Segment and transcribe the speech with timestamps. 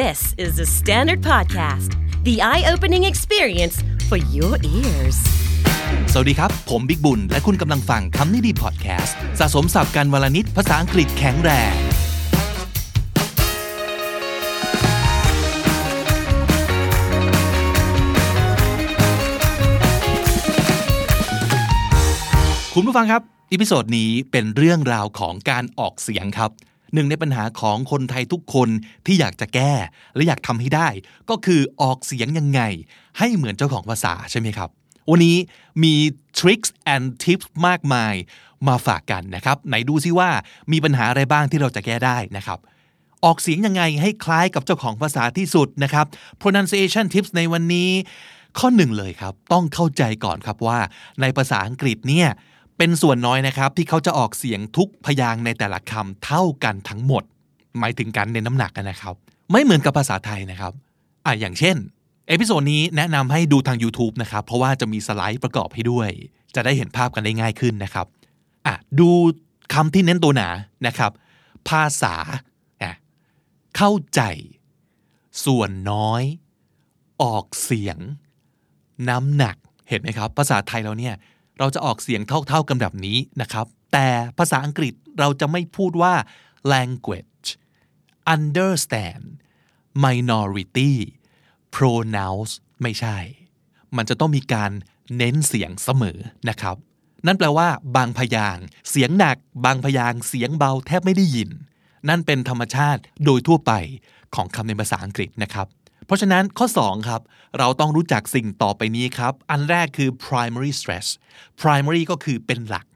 [0.00, 1.90] This is The Standard Podcast,
[2.24, 3.76] the eye opening experience
[4.08, 5.18] for your ears.
[6.12, 11.74] สวัสดีครับ ผมบิกบุญ และคุณกำลังฟังคำนี้ดีพอดแคสต์สะสมศัพท์การวันละนิดภาษาอังกฤษแข็งแรง
[22.74, 23.22] คุณผู้ฟังครับ
[23.52, 26.52] episode นี้เป็นเรื่องราวของการออกเสียงครับ
[26.94, 28.68] หนึ่งในปัญหาของคนไทยทุกคน
[29.06, 29.72] ที่อยากจะแก้
[30.14, 30.88] และอยากทำให้ได้
[31.30, 32.60] ก็คือออกเสียงยังไง
[33.18, 34.70] ให้เหมือนเจ้าของภาษาใช่ไหมครับ
[35.10, 35.36] วันนี้
[35.82, 35.94] มี
[36.38, 38.14] ทริคส์ and tips มากมาย
[38.68, 40.30] มาฝากกันนะครับ ไหนดูซิว่า
[40.72, 42.58] มีปัญหาอะไรบ้างที่เราจะแก้ได้นะครับ
[43.24, 46.06] ออกเสียงยังไงให้คล้ายกับเจ้าของภาษาที่สุดนะครับ
[46.42, 47.90] pronunciation tips ในวันนี้
[48.58, 50.78] ข้อหนึ่งเลยครับ ต้องเข้าใจก่อนครับว่า
[51.20, 52.28] ในภาษาอังกฤษเนี่ย
[52.78, 57.22] เป็นส่วนน้อยนะครับที่เขาจะออกเสียงทุกพยางค์ในแต่ละคำเท่ากันทั้งหมด
[57.78, 59.14] หมายถึงการเน้นน้ำหนักนะครับ
[59.52, 60.72] ไม่เหมือนกับภาษาไทยนะครับ
[61.26, 61.76] อะอย่างเช่น
[62.28, 66.10] episode นี้แนะนำให้ดูทาง YouTube นะครับ เพราะว่าจะมีสไลด์ประกอบให้ด้วย
[66.54, 68.06] จะได้เห็นภาพกันได้ง่ายขึ้นนะครับ
[68.66, 69.10] อะดู
[69.74, 70.48] คำที่เน้นตัวหนา
[70.86, 71.10] นะครับ
[71.68, 72.14] ภาษา
[72.82, 72.92] อะ
[73.76, 74.20] เข้าใจ
[75.44, 76.22] ส่วนน้อย
[77.22, 77.98] ออกเสียง
[79.08, 79.56] น้ำหนัก
[79.88, 81.14] เห็นไหมครับ ภาษาไทยเราเนี่ย
[81.58, 84.08] เราจะออกเสียงเท่าๆกันแบบนี้นะครับ แต่
[84.38, 86.14] ภาษาอังกฤษเราจะไม่พูดว่า
[86.72, 87.46] language
[88.34, 89.24] understand
[90.04, 90.92] minority
[91.76, 93.18] pronounce ไม่ใช่
[93.96, 94.70] มันจะต้องมีการ
[95.16, 96.76] เน้นเสียงเสมอนะครับ
[97.26, 98.58] นั่นแปลว่า บางพยาง
[98.90, 101.50] เสียงหนัก บางพยางเสียงเบาแทบไม่ได้ยิน
[102.08, 103.72] นั่นเป็นธรรมชาติโดยทั่วไป
[104.34, 105.66] ของคำในภาษาอังกฤษนะครับ
[106.12, 107.20] ราะฉะนั้นข้อ 2 ครับ
[107.58, 111.06] เราต้องรู้จักสิ่งต่อไปนี้ครับ อันแรกคือ primary stress
[111.60, 112.86] primary ก็คือเป็นหลัก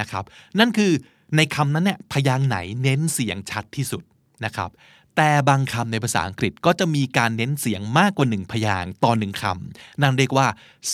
[0.00, 0.24] นะครับ
[0.58, 0.92] นั่นคือ
[1.36, 4.02] ในคำนั้นเนี่ยพยางไหนเน้นเสียงชัดที่สุด
[4.44, 4.70] นะครับ
[5.16, 10.46] แต่บางคำในภาษาอังกฤษก็จะมีการเน้นเสียงมากกว่าหนึ่งพยางต่อหนึ่งคำนั่นเรียกว่า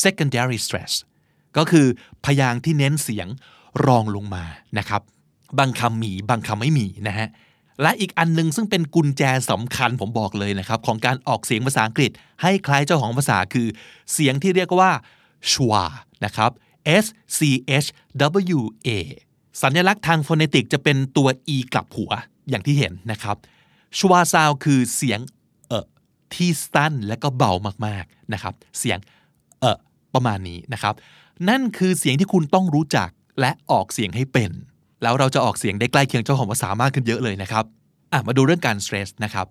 [0.02, 0.92] secondary stress
[1.56, 1.86] ก็คือ
[2.24, 3.28] พยางที่เน้นเสียง
[3.86, 4.44] รองลงมา
[4.78, 5.02] นะครับ
[5.58, 7.28] บางคำมีบางคำไม่มีนะฮะ
[7.82, 12.10] และอีกอันหนึงซึ่งเป็นกุญแจสำคัญผมบอกเลยนะครับ ของการออกเสียงภาษาอังกฤษ
[12.42, 13.68] ให้คล้ายเจ้าของภาษาคือ
[14.12, 14.90] เสียงที่เรียกว่า
[15.50, 15.84] schwa
[16.24, 16.50] นะครับ
[17.04, 17.06] S
[17.38, 17.40] C
[17.84, 17.88] H
[18.56, 18.88] W A
[19.62, 22.12] สัญลักษณ์ทางโฟเนติกจะเป็นตัว e กลับหัว
[22.48, 23.36] อย่างที่เห็นนะครับ
[23.98, 25.20] schwa sound คือเสียง
[25.68, 25.84] เออ
[26.34, 27.52] ที่สั้นและก็เบา
[27.86, 28.98] มากๆนะครับ เสียง
[29.60, 29.76] เออ
[30.14, 30.94] ประมาณนี้นะครับ
[31.48, 33.08] นั่นคือเสียงที่คุณต้องรู้จัก
[33.40, 34.50] และออกเสียงให้เป็น
[35.02, 37.64] แล้วเราจะออกเสียงได้ใกล้เคียงเจ้าของภาษามากขึ้นเยอะเลยนะครับ
[38.12, 39.46] อะมาดูเรื่องการ stress นะครับ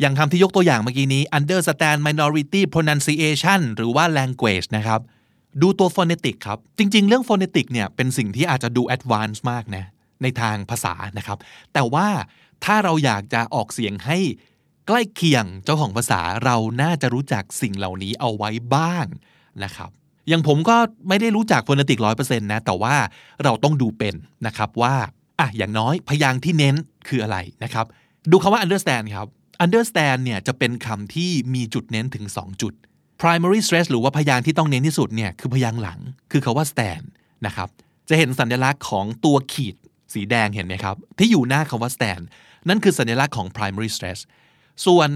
[0.00, 5.00] อย่างคำที่ยกตัวอย่างเมื่อกี้นี้ understand minority pronunciation หรือว่า language นะครับ
[5.62, 9.84] ดูตัว phonetic ครับ จริง ๆ เรื่อง phonetic เนี่ย เป็นสิ่งที่อาจจะดู advance มากนะ
[10.22, 11.38] ในทางภาษานะครับ
[11.72, 12.08] แต่ว่า
[12.64, 14.18] ถ้าเราอยากจะออกเสียงให้
[14.86, 19.06] ใกล้เคียงเจ้าของภาษาเราน่าจะรู้จักสิ่งเหล่านี้เอาไว้บ้าง
[19.64, 19.90] นะครับ
[20.28, 20.76] อย่างผมก็
[21.08, 22.94] ไม่ได้รู้จัก phonetic ร้อยเปอร์เซ็นต์นะ แต่ว่า
[23.44, 24.14] เราต้องดูเป็น
[24.46, 24.94] นะครับว่า
[25.40, 26.74] อะอย่างน้อยพยางที่เน้น
[27.08, 27.86] คืออะไรนะครับ
[28.30, 29.26] ดูคำว่า understand ครับ
[29.64, 32.72] understand เนี่ยจะเป็นคำที่มีจุดเน้นถึง 2 จุด
[33.22, 35.98] primary stress หรือว่าพยางที่ต้องเน้นที่สุดเนี่ยคือพยางหลัง
[36.30, 37.04] คือคาว่า stand
[37.46, 37.68] นะครับ
[38.08, 39.76] จะเห็นสัญลักษณ์ของตัวขีด
[40.14, 42.22] สีแดงเห็นไหมครับ ที่อยู่หน้าคาว่า stand
[42.68, 44.18] นั่นคือสัญลักษณ์ของ primary stress
[44.86, 45.08] ส่วน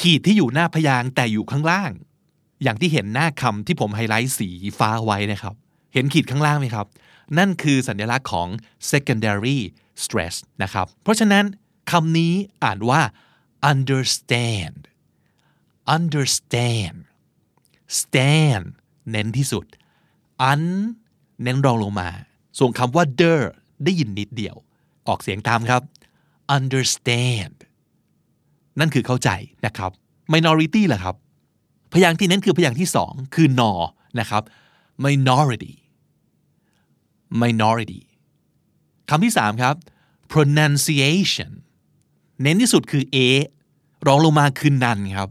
[0.00, 1.90] ขีดที่อยู่หน้าพยางแต่อยู่ข้างล่าง
[2.62, 4.48] อย่างที่เห็นหน้าคำที่ผมไฮไลท์สี
[4.78, 5.54] ฟ้าไว้นะครับ
[5.94, 6.86] เห็นขีดข้างล่างไหมครับ
[7.38, 8.48] นั่นคือสัญลักษณ์ของ
[8.90, 9.58] secondary
[10.02, 11.44] stress นะครับ เพราะฉะนั้น
[11.90, 12.34] คำนี้
[12.64, 13.00] อ่านว่า
[13.70, 14.80] understand
[15.96, 16.98] understand
[18.00, 18.66] stand
[19.10, 19.64] เน้นที่สุด
[20.50, 20.62] un
[21.42, 22.08] เน้นรองลงมา
[22.58, 23.40] ส่วนคำว่า der
[23.84, 24.56] ได้ยินนิดเดียว
[25.08, 25.82] ออกเสียงตามครับ
[26.56, 27.56] understand
[28.80, 29.30] นั่นคือเข้าใจ
[29.66, 29.90] นะครับ
[30.32, 31.16] minority ล่ะครับ
[31.92, 33.72] พยางค์ที่เน้นคือพยางค์ที่สองคือนอ
[34.20, 34.42] นะครับ
[35.04, 35.74] minority
[37.42, 38.02] minority
[39.10, 39.74] คำที่สามครับ
[40.32, 41.50] pronunciation
[42.42, 43.16] เน้นที่สุดคือ a
[44.06, 45.28] รองลงมาคือนันครับ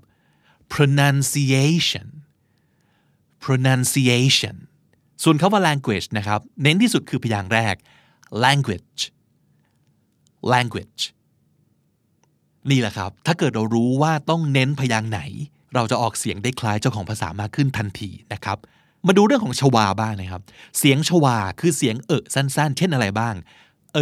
[0.74, 2.08] pronunciation
[3.44, 4.56] pronunciation
[5.24, 7.76] ส่วนคำว่า language นะครับ เน้นที่สุดคือพยางค์แรก
[8.46, 9.02] language
[10.54, 11.02] language
[12.70, 15.22] นี่แหละครับ ถ้าเกิดเรารู้ว่าต้องเน้นพยางค์ไหน
[15.76, 18.58] เราจะออกเสียงได้คล้ายเจ้าของภาษามากขึ้นทันทีนะครับ
[19.08, 20.42] มาดูเรื่องของชวาบ้างนะครับ
[20.78, 23.36] เสียงชวาคือเสียงเอะสั้น ๆ เช่นอะไรบ้าง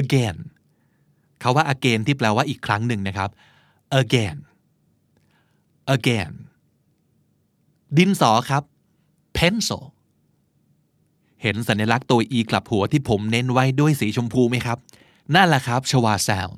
[0.02, 0.38] again
[1.42, 3.30] คาว่า again ที่แปลว่าอีกครั้งหนึ่งนะครับ
[4.02, 4.38] again
[5.96, 6.32] again
[7.98, 8.64] ดินสอครับ
[9.38, 9.84] pencil
[11.42, 14.78] เห็นสัญลักษณ์ตัว e กลับหัวที่ผมเน้นไว้ด้วยสีชมพูไหมครับ
[15.36, 16.58] นั่นแหละครับ ชวา sound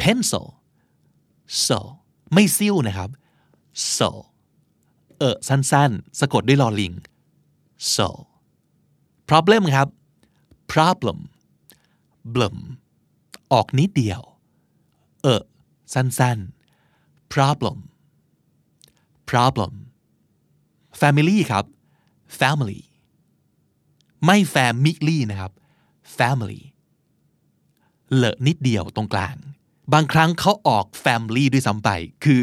[0.00, 0.46] pencil
[1.66, 1.78] so
[2.32, 3.10] ไม่ซิ่วนะครับ
[3.96, 4.10] so
[5.18, 6.92] เออสั้นๆ สะกดด้วยลอลิง
[7.94, 8.08] so
[9.28, 9.88] problem ครับ
[10.72, 11.18] problem
[12.34, 12.56] blum
[13.52, 14.20] ออกนิดเดียว
[15.22, 15.42] เออ
[15.94, 17.78] สั้นๆ problem
[19.30, 19.72] problem
[21.00, 21.64] family ครับ
[22.40, 22.80] family
[24.24, 25.52] ไม่ family นะครับ
[26.18, 26.60] family
[28.14, 29.36] เลอะนิดเดียวตรงกลาง
[29.92, 31.90] บางครั้งเขาออก family ด้วยซ้ำไป
[32.24, 32.42] คือ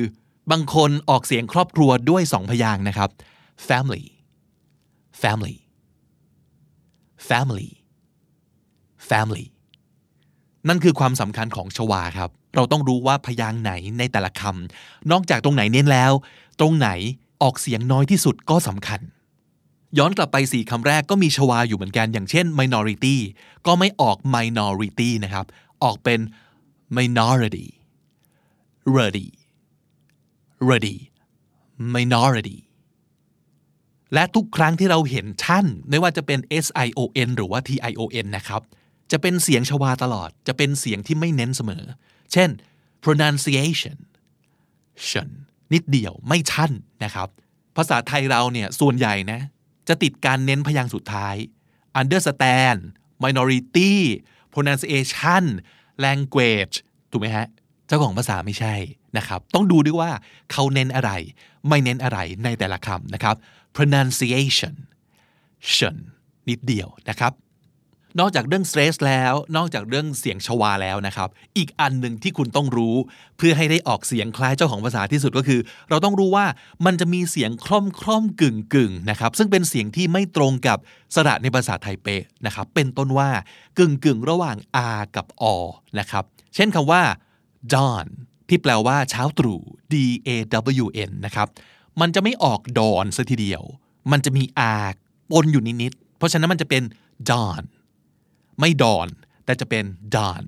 [0.51, 3.09] บางคนออกเสียงครอบครัวด้วยสองพยางค์นะครับ
[3.67, 4.05] family
[5.21, 5.55] family
[7.29, 7.69] family
[9.09, 9.45] family
[10.67, 16.11] นั่นคือความสำคัญของชวาครับ เราต้องรู้ว่าพยางค์ไหนในแต่ละคำนอกจากตรงไหนเน้นแล้ว
[16.59, 16.89] ตรงไหน
[17.41, 19.01] ออกเสียงน้อยที่สุดก็สำคัญ
[19.97, 23.15] ย้อนกลับไปสี่คำแรกก็มีชวาอยู่เหมือนกันอย่างเช่น minority
[23.65, 25.45] ก็ไม่ออก minority นะครับ
[25.83, 26.19] ออกเป็น
[26.97, 27.67] minority
[28.97, 29.27] ready
[30.69, 30.97] ready
[31.95, 32.57] minority
[34.13, 38.61] และทุกครั้งที่เราเห็นท่าน ไม่ว่าจะเป็น S I O N หรือว่า T I O N นะครับ
[39.11, 41.83] จะเป็นเสียงชวาตลอด จะเป็นเสียงที่ไม่เน้นเสมอ
[42.33, 42.49] เช่น
[43.03, 43.97] pronunciation
[45.09, 45.29] ชัน
[45.73, 46.71] นิดเดียวไม่ชั่น
[47.03, 47.29] นะครับ
[47.75, 49.39] ภาษาไทยเราเนี่ยส่วนใหญ่นะ
[49.87, 51.35] จะติดการเน้นพยางค์สุดท้าย
[52.01, 52.79] understand
[53.23, 53.91] minority
[54.53, 55.43] pronunciation
[56.05, 56.75] language
[57.11, 57.47] ถูกไหมฮะ
[57.87, 58.73] เจ้าของภาษาไม่ใช่
[59.17, 60.11] นะครับ ต้องดูด้วยว่า
[60.51, 61.11] เขาเน้นอะไร
[61.67, 63.35] ไม่เน้นอะไรในแต่ละคำนะครับ
[63.75, 64.75] pronunciation
[65.75, 65.95] ชน
[66.49, 67.33] นิดเดียวนะครับ
[68.19, 72.95] นอกจากเรื่อง stress แล้ว นอกจากเรื่องเสียงชวาแล้วนะครับ อีกอันหนึ่งที่คุณต้องรู้
[73.37, 75.59] เพื่อให้ได้ออกเสียงคล้ายเจ้าของภาษาที่สุดก็คือ
[75.89, 76.45] เราต้องรู้ว่า
[76.85, 80.77] มันจะมีเสียงคล่อมคล่อมกึ่งกึ่งนะครับ ซึ่งเป็นเสียงที่ไม่ตรงกับ
[81.15, 83.29] สระในภาษาไทยเป๊ะนะครับ เป็นต้นว่า
[83.77, 84.57] กึ่งกึ่งระหว่าง
[84.97, 85.43] r กับ o
[85.99, 86.23] นะครับ
[86.55, 87.01] เช่นคำว่า
[87.73, 88.07] dawn
[88.49, 89.61] ที่แปลว่าเช้าตรู่
[89.93, 89.95] d
[90.27, 90.29] a
[90.83, 91.47] w n นะครับ
[92.01, 93.63] มันจะไม่ออกดอนซะทีเดียว
[94.11, 94.43] มันจะมี
[94.87, 94.93] r
[95.31, 96.83] ปนอยู่นิดๆ เพราะฉะนั้นมันจะเป็น
[97.29, 97.63] dawn
[98.59, 99.07] ไม่ดอน
[99.45, 99.83] แต่จะเป็น
[100.15, 100.43] ดาน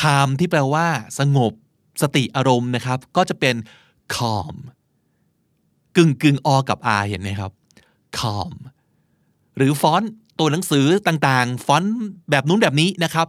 [0.00, 0.86] คามที่แปลว่า
[1.18, 1.52] สงบ
[2.02, 3.54] สติอารมณ์นะครับ ก็จะเป็น
[4.16, 4.54] calm
[5.96, 7.52] กึ่งกึ่งอกับ r เห็นไหมครับ
[8.18, 8.52] calm
[9.56, 11.94] หรือฟอนต์ตัวหนังสือต่างๆ ฟอนต์
[12.30, 13.28] แบบนู้นแบบนี้นะครับ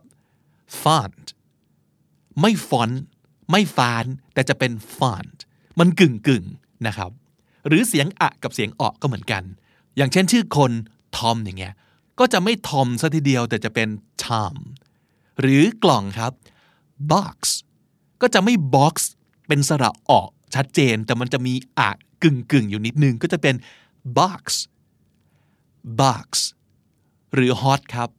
[0.81, 1.25] font
[2.39, 3.01] ไม่ฟอนต์
[3.51, 5.37] ไม่ฟานแต่จะเป็น font
[5.79, 6.45] มันกึ่งกึ่ง
[6.87, 7.11] นะครับ
[7.67, 9.43] หรือเสียงอะกับเสียงออกก็เหมือนกัน
[9.97, 10.71] อย่างเช่นชื่อคน
[11.17, 11.73] ทอมอย่างเงี้ย
[12.19, 13.89] ก็จะไม่ทอมซะทีเดียวแต่จะเป็น
[14.23, 14.55] Tom
[15.39, 16.31] หรือกล่องครับ
[17.11, 17.37] box
[18.21, 18.95] ก็จะไม่ box
[19.47, 21.89] เป็นสระออกชัดเจน แต่มันจะมีอะ
[22.23, 23.55] กึ่งกึ่งอยู่นิดนึง ก็จะเป็น
[24.17, 24.43] box
[26.01, 26.27] box
[27.33, 28.09] หรือ hot ครับ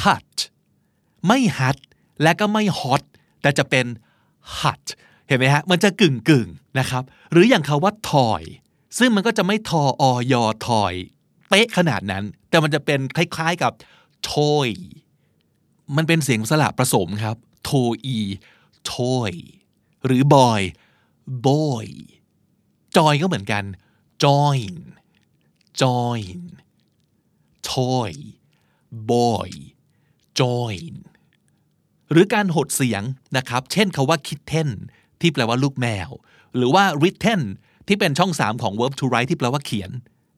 [0.00, 0.32] hot
[1.26, 1.78] ไม่ hot
[2.22, 3.02] และก็ไม่ hot
[3.42, 3.86] แต่จะเป็น
[4.58, 4.84] hot
[5.26, 6.48] เห็นไหมฮะ มันจะกึ่งกึ่ง
[6.78, 7.02] นะครับ
[7.32, 8.42] หรืออย่างคาว่า toy
[8.98, 10.94] ซึ่งมันก็จะไม่ทออยอทอย
[11.48, 13.72] เป๊ะขนาดนั้น แต่มันจะเป็นคล้ายๆกับ
[14.32, 14.68] toy
[15.96, 17.70] มันเป็นเสียงสระผสมครับโท
[18.04, 18.18] อี
[18.90, 19.32] toy
[20.06, 20.60] หรือ boy
[21.46, 21.86] boy
[22.96, 23.64] จอยก็เหมือนกัน
[24.24, 24.74] join
[25.80, 26.38] join
[27.70, 28.12] toy
[29.10, 29.50] boy
[30.40, 30.94] join
[32.12, 33.02] หรือการหดเสียง
[33.36, 34.68] นะครับ เช่นคาว่า kitten
[35.20, 36.08] ที่แปลว่าลูกแมว
[36.56, 37.40] หรือว่า written
[37.88, 39.90] ที่เป็นช่อง 3 ของ verb to write ที่แปลว่าเขียน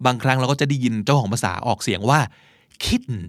[0.06, 2.20] บางครั้งเราก็จะได้ยินเจ้าของภาษาออกเสียงว่า
[2.84, 3.20] kitten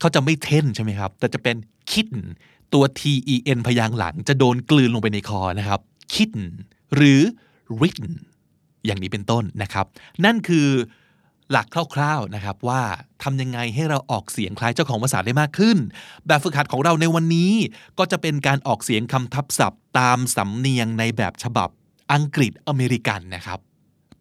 [0.00, 1.56] เขาจะไม่เท่นใช่ไหมครับ แต่จะเป็น
[1.92, 2.24] kitten
[2.72, 3.02] ตัว t
[3.34, 5.80] e n พยางหลังจะโดนกลืนลงไปในคอนะครับ
[6.14, 6.46] kitten
[6.96, 7.20] หรือ
[7.78, 8.12] written
[8.86, 9.86] อย่างนี้เป็นต้นนะครับ
[10.24, 10.68] นั่นคือ
[11.50, 12.82] หลักคร่าวๆนะครับว่า
[13.22, 15.78] ทำยังไงให้เราออกเสียงคล้ายเจ้าของภาษาได้มากขึ้น
[16.26, 17.52] แบบฝึกหัดของเราในวันนี้
[17.98, 21.68] ก็จะเป็นการออกเสียงคำทับศัพท์ ตามสำเนียงในแบบฉบับ
[22.12, 23.60] อังกฤษอเมริกันนะครับ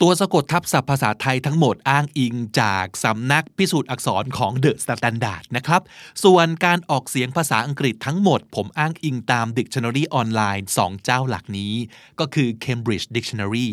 [0.02, 5.82] ตัวสะกดทับศัพท์ภาษาไทยทั้งหมดอ้างอิงจากสำนักพิสูจน์อักษรของ The Standard นะครับ
[6.24, 11.74] ส่วนการออกเสียงภาษาอังกฤษทั้งหมด ผมอ้างอิงตาม Dictionary ออนไลน์ 2 เจ้าหลักนี้
[12.20, 13.68] ก็คือ Cambridge Dictionary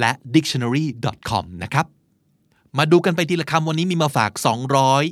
[0.00, 1.86] และ dictionary.com นะครับ
[2.78, 4.32] มาดูกันไปทีละคำวันนี้มีมาฝาก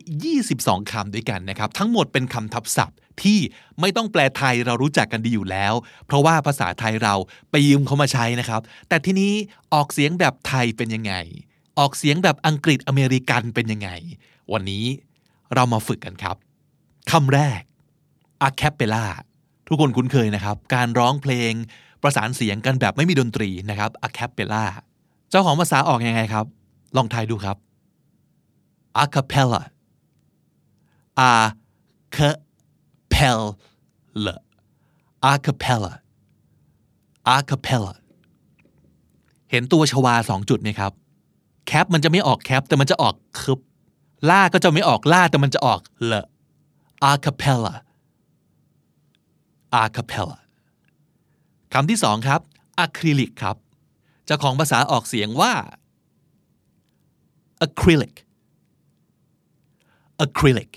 [0.07, 3.39] 222 คำด้วยกันนะครับ ทั้งหมดเป็นคำทับศัพท์ที่
[3.81, 5.75] ไม่ต้องแปลไทยเรารู้จักกันดีอยู่แล้ว
[6.07, 7.15] เพราะว่าภาษาไทยเรา
[7.51, 9.33] ไปยืมเขามาใช้นะครับ แต่ทีนี้
[9.75, 11.15] ออกเสียงแบบไทยเป็นยังไง
[11.79, 13.91] ออกเสียงแบบอังกฤษอเมริกันเป็นยังไง
[14.53, 14.85] วันนี้
[15.55, 16.37] เรามาฝึกกันครับ
[17.11, 17.61] คำแรก
[18.49, 19.07] a cappella
[19.69, 21.53] ทุกคนคุ้นเคยนะครับ การร้องเพลง
[22.03, 24.65] ประสานเสียงกันแบบไม่มีดนตรีนะครับ a cappella
[25.31, 26.47] เจ้าของภาษาออกยังไงครับ
[26.97, 27.57] ลองทายดูครับ
[29.03, 29.63] a cappella
[31.31, 31.33] a
[32.17, 33.61] cappella
[35.31, 35.93] a cappella
[37.35, 37.93] a cappella
[39.51, 40.93] เห็นตัวชวาสองจุดไหมครับ
[41.67, 43.59] แคปมันจะไม่ออกแคปแต่มันจะออกคึบ
[44.31, 46.15] ล่าก็จะไม่ออกล่าแต่มันจะออกเล
[47.11, 47.75] a cappella
[49.81, 50.39] a cappella
[51.73, 52.41] คำที่สองครับ
[52.79, 53.57] อะคริลิกครับ
[54.27, 55.53] เจ้าของภาษาออกเสียงว่า
[57.67, 58.15] acrylic
[60.25, 60.71] acrylic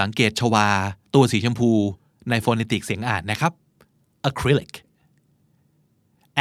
[0.00, 0.68] สังเกต schwa
[1.14, 1.70] ตัวสีชมพู
[2.30, 3.52] ใน phonetic เสียงอ่านนะครับ
[4.28, 4.72] acrylic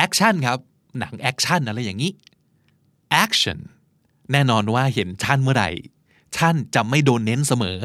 [0.06, 0.60] action ครับ
[1.00, 2.12] หนัง action อะไรอย่างนี้
[3.24, 3.60] action
[4.32, 5.70] แน่นอนว่าเห็นชั่นเมื่อไหร่
[6.36, 7.80] ชั่นจะไม่โดนเน้นเสมอ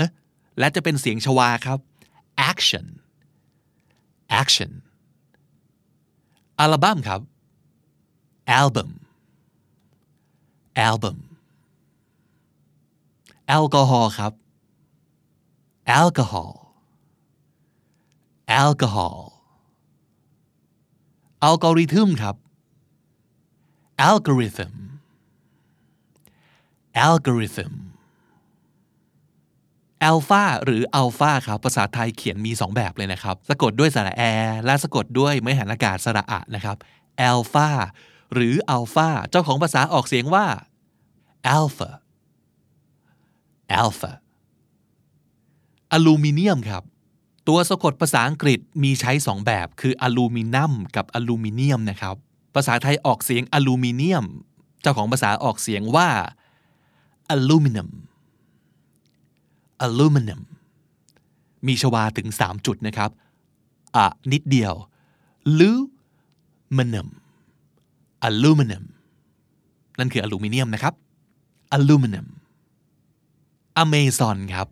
[0.59, 1.79] และจะเป็นเสียง schwa ครับ
[2.51, 2.87] action
[4.41, 4.73] action
[6.59, 7.21] อัลบั้มครับ
[8.61, 8.91] album
[10.89, 11.17] album
[13.49, 14.33] แอลกอฮอล์ครับ
[16.01, 16.53] alcohol
[18.63, 19.19] alcohol
[21.43, 22.37] อัลกอริทึมครับ
[24.09, 24.75] algorithm
[27.07, 27.73] algorithm
[30.05, 34.23] อัลฟาหรืออัลฟาครับภาษาไทยเขียนมี 2 แบบเลยนะครับ สะกดด้วยสระแอ
[34.65, 36.77] และสะกดด้วยไม่หันอากาศสระอะนะครับ
[37.21, 37.69] อัลฟา
[38.35, 40.47] หรืออัลฟาเจ้าของภาษาออกเสียงว่า
[41.57, 41.91] alpha
[43.83, 44.13] alpha
[45.93, 46.83] อลูมิเนียมครับ
[47.49, 52.17] ตัวสะกดภาษาอังกฤษมีใช้2แบบ คืออลูมิเนียมกับอลูมิเนียมนะครับ
[52.55, 54.27] ภาษาไทยออกเสียงอลูมิเนียม
[54.83, 56.09] เจ้าของภาษาออกเสียงว่า
[57.35, 57.91] aluminum
[59.87, 60.43] aluminum
[61.67, 63.11] มีชวาถึง 3 จุดนะครับ
[63.97, 64.75] อะนิดเดียว
[65.49, 67.09] aluminum
[68.29, 68.85] aluminum
[69.99, 70.95] นั่นคืออลูมิเนียมนะครับ
[71.77, 72.27] aluminum
[73.83, 74.69] Amazon ครับ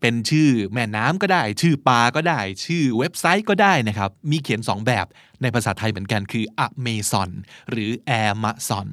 [0.00, 5.06] เป็นชื่อแม่น้ำก็ได้ ชื่อปลาก็ได้ ชื่อเว็บไซต์ก็ได้นะครับ มีเขียน2แบบ
[5.42, 7.30] ในภาษาไทยเหมือนกันคือ Amazon
[7.70, 7.90] หรือ
[8.26, 8.88] Amazon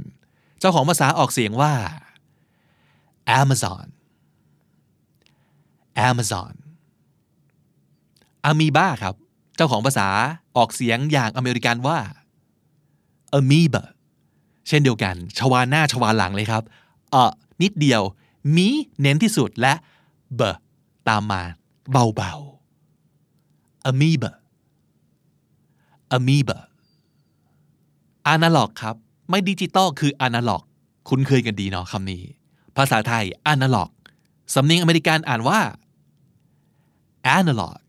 [0.60, 1.74] เจ้าของภาษาออกเสียงว่า
[3.42, 3.86] Amazon
[6.10, 6.54] Amazon
[8.44, 9.16] อามีบ้าครับ
[9.56, 10.08] เจ้าของภาษา
[10.58, 12.00] ออกเสียงอย่างอเมริกันว่า
[13.38, 13.84] amoeba
[14.68, 16.64] เช่นเดียวกัน ชวาหน้าชวาหลังเลยครับ
[17.12, 17.32] เออ
[17.62, 18.02] นิดเดียว
[18.56, 18.68] มี
[19.02, 19.74] เน้นที่สุดและ
[20.36, 20.42] เบ
[21.08, 21.42] ตามมา
[21.92, 24.32] เบาๆ amoeba
[26.16, 26.58] amoeba
[28.28, 28.96] อนาล็อกครับ
[29.30, 30.64] ไม่ดิจิตอลคืออนาล็อก
[31.10, 32.24] คุ้นเคยกันดีเนาะคำนี้
[32.78, 33.90] ภาษาไทยอนาล็อก
[34.54, 35.60] สำเนียงอเมริกันอ่านว่า
[37.38, 37.82] analog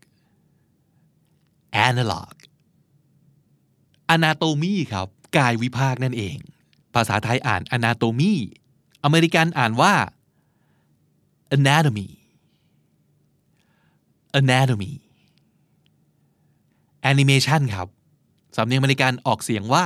[1.87, 2.35] analog
[4.13, 5.07] anatomy ครับ
[5.37, 6.37] กายวิภาคนั่นเอง
[6.97, 8.33] ภาษาไทยอ่าน anatomy
[9.03, 9.93] อเมริกันอ่านว่า
[11.57, 12.07] anatomy
[14.39, 14.93] anatomy
[17.11, 17.87] animation ครับ
[18.55, 19.85] สำเนียงอเมริกันออกเสียงว่า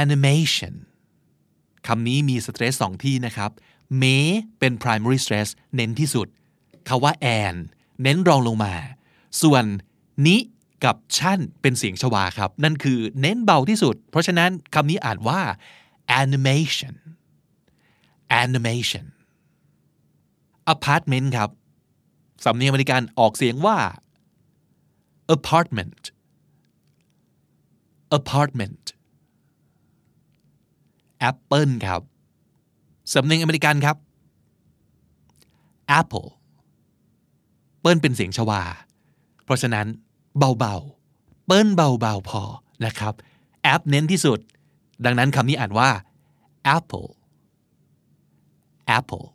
[0.00, 0.74] animation
[1.86, 3.50] คำนี้มีสเตรสสองที่นะครับ
[3.98, 4.04] เม
[4.58, 6.28] เป็น primary stress เน้นที่สุด
[6.88, 7.58] คาว่า and
[8.02, 8.74] เน้นรองลงมา
[9.42, 9.64] ส่วน
[10.26, 10.36] นิ
[10.84, 15.40] กับชั่นเป็นเสียงชวาครับ นั่นคือเน้นเบาที่สุด เพราะฉะนั้นคำนี้อ่านว่า
[16.20, 16.94] animation
[18.42, 19.06] animation
[20.74, 21.50] apartment ครับ
[22.44, 23.76] สำเนียงอเมริกันออกเสียงว่า
[25.36, 26.02] apartment
[28.18, 28.84] apartment
[31.28, 32.02] apple ครับ
[33.14, 33.96] สำเนียงอเมริกันครับ
[35.98, 36.28] apple
[37.80, 38.62] เปิ้ลเป็นเสียงชวา
[39.44, 39.86] เพราะฉะนั้น
[40.38, 42.42] เบาๆ เปิ้ลเบาๆ พอ
[42.84, 43.14] นะครับ
[43.62, 44.38] แอปเน้นที่สุด
[45.04, 45.90] ดังนั้นคำนี้อ่านว่า
[46.76, 47.08] apple
[48.98, 49.26] apple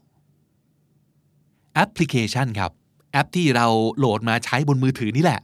[1.83, 2.71] application ครับ
[3.11, 3.67] แอปที่เรา
[3.97, 5.41] โหลดมาใช้บนมือถือนี่แหละ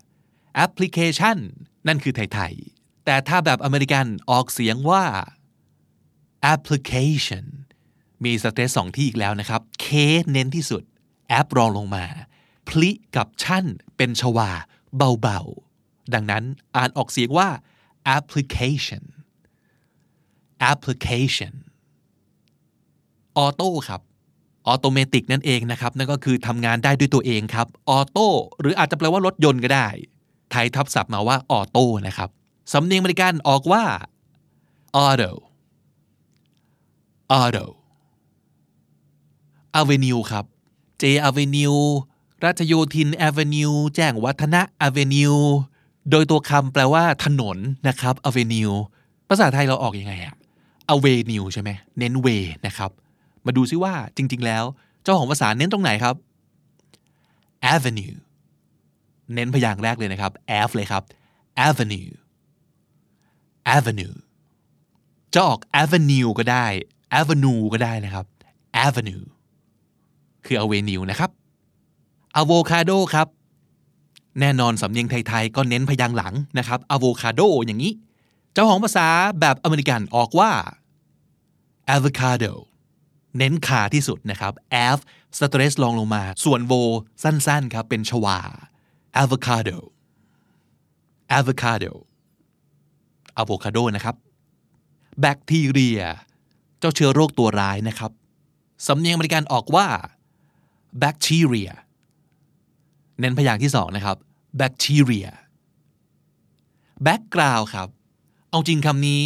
[0.63, 1.37] application
[1.87, 5.03] นั่นคือไทยๆ แต่ถ้าแบบอเมริกันออกเสียงว่า
[6.53, 7.45] application
[8.23, 9.85] มีสเตรสสองที่อีกแล้วนะครับ K
[10.31, 10.83] เน้นที่สุด
[11.27, 12.05] แอปรองลงมา
[12.67, 13.65] พลิกับชั่น
[13.97, 14.49] เป็นชวา
[14.96, 16.44] เบาๆ ดังนั้น
[16.75, 17.50] อ่านออกเสียงว่า
[18.17, 19.03] application
[20.72, 21.53] application
[23.38, 24.01] auto ครับ
[24.67, 28.27] automatic นั่นเองนะครับ นั่นก็คือทำงานได้ด้วยตัวเองครับ auto
[28.60, 29.88] หรืออาจจะแปลว่ารถยนต์ก็ได้
[30.51, 32.29] ไทยทับศัพท์มาว่าออโต้นะครับ
[32.74, 33.84] สำเนียงอเมริกันออกว่า
[35.06, 35.32] auto
[37.39, 37.65] auto
[39.79, 40.46] avenue ครับ
[41.01, 41.81] J Avenue
[42.46, 45.41] รัชโยธิน Avenue แจ้งวัฒนะ avenue
[46.12, 48.75] โดยตัวคำแปลว่าถนนนะครับ avenue
[49.29, 50.36] ภาษาไทยเราออกอยังไงอะ
[50.94, 52.91] avenue ใช่ไหมเน้น way นะครับ
[53.46, 54.63] มาดูซิว่าจริง ๆ แล้ว
[55.03, 56.15] เจ้าของภาษาเน้นตรงไหนครับ
[57.74, 58.17] avenue
[59.34, 60.32] เน้นพยางค์แรกเลยนะครับ
[60.67, 61.03] f เลยครับ
[61.67, 62.12] avenue
[63.75, 64.15] avenue
[65.34, 66.65] จะออก avenue ก็ได้
[67.20, 68.25] avenue ก็ได้นะครับ
[68.86, 69.24] avenue
[70.46, 71.32] คือ avenue นะครับ
[72.41, 73.27] avocado ครับ
[74.39, 77.91] แน่นอนสำเนียงไทยๆก็เน้นพยางค์หลังนะครับ avocado อย่างนี้
[78.53, 79.07] เจ้าของภาษา
[79.39, 80.51] แบบอเมริกันออกว่า
[81.96, 82.53] avocado
[83.38, 84.53] เน้นคาที่สุดนะครับ
[84.88, 85.00] av
[85.39, 86.81] สเตรสลองลงมา ส่วน vo
[87.24, 88.39] สั้นๆครับเป็นชวา
[89.22, 89.77] avocado
[91.38, 91.93] avocado
[93.41, 94.15] avocado นะครับ
[95.22, 96.01] แบคทีเรีย
[96.79, 98.12] เจ้าเชื้อโรคตัวร้ายนะครับ
[98.88, 99.88] สำเนียงอเมริกันออกว่า
[101.01, 101.72] bacteria
[103.19, 104.17] เน้นพยางค์ที่สองนะครับ
[104.59, 105.31] bacteria
[107.05, 107.88] background ครับ
[108.50, 109.19] เอาจริงคำนี้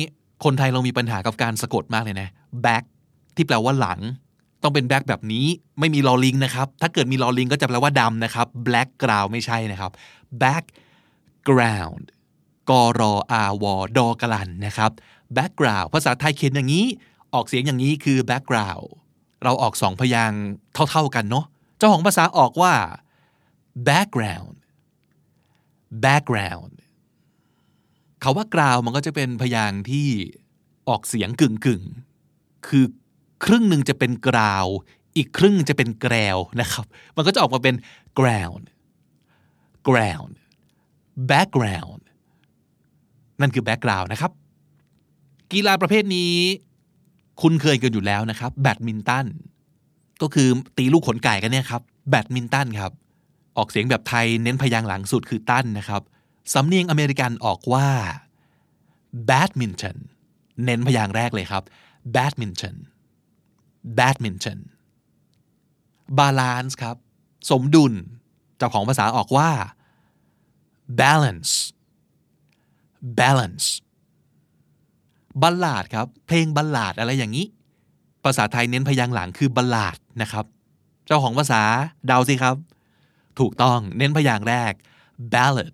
[0.43, 2.29] คนไทยเรามีปัญหากับการสะกดมากเลยนะ
[2.65, 2.83] back
[3.35, 3.99] ที่แปลว่าหลัง
[4.63, 5.45] ต้องเป็น back แบบนี้
[5.79, 9.91] ไม่มีลอลิงนะครับ ถ้าเกิดมีลอลิงก็จะแปลว่าดำนะครับ black ground ไม่ใช่นะครับ
[10.43, 12.03] background
[12.69, 13.65] กรออาว
[13.97, 14.91] ดอกลันนะครับ
[15.37, 16.85] background ภาษาไทยเขียนอย่างนี้
[17.33, 18.87] ออกเสียงอย่างนี้คือ background
[19.43, 20.31] เราออกสองพยาง
[20.89, 21.45] เท่าๆกันเนาะ
[21.77, 22.73] เจ้าของภาษาออกว่า
[23.89, 24.57] background
[26.05, 26.73] background
[28.21, 30.07] เขาว่ากราวมันก็จะเป็นพยางค์ที่
[30.89, 31.83] ออกเสียงกึ่งกึ่ง
[32.67, 32.85] คือ
[33.45, 34.65] ครึ่งหนึ่งจะเป็นกราว
[35.17, 36.85] อีกครึ่งจะเป็นแกรวนะครับ
[37.15, 37.75] มันก็จะออกมาเป็น
[38.19, 38.65] ground
[39.87, 40.33] ground
[41.31, 42.01] background
[43.41, 44.31] นั่นคือ background นะครับ
[45.51, 46.33] กีฬาประเภทนี้
[47.41, 49.27] คุณเคยกันอยู่แล้วนะครับ แบดมินตัน
[50.21, 50.47] ก็คือ
[50.77, 52.91] ตีลูกขนไก่กันเนี่ยครับ แบดมินตันครับ
[53.57, 56.01] ออกเสียงแบบไทยเน้นพยางหลังสุดคือตั้นนะครับ
[56.53, 57.87] สำเนียงอเมริกันออกว่า
[59.29, 59.97] badminton
[60.65, 61.63] เน้นพยางแรกเลยครับ
[62.15, 62.75] badminton
[63.97, 64.59] badminton
[66.19, 66.95] balance ครับ
[67.49, 67.93] สมดุล
[68.57, 69.49] เจ้าของภาษาออกว่า
[70.99, 71.53] balance
[73.19, 73.67] balance
[75.41, 77.45] บัลลาดครับ เพลงบัลลาดอะไรอย่างนี้
[78.23, 80.45] ภาษาไทยเน้นพยางหลังคือบัลลาดนะครับ
[81.05, 81.61] เจ้าของภาษา
[82.07, 82.55] เดาสิครับ
[83.39, 84.73] ถูกต้องเน้นพยางแรก
[85.33, 85.71] ballad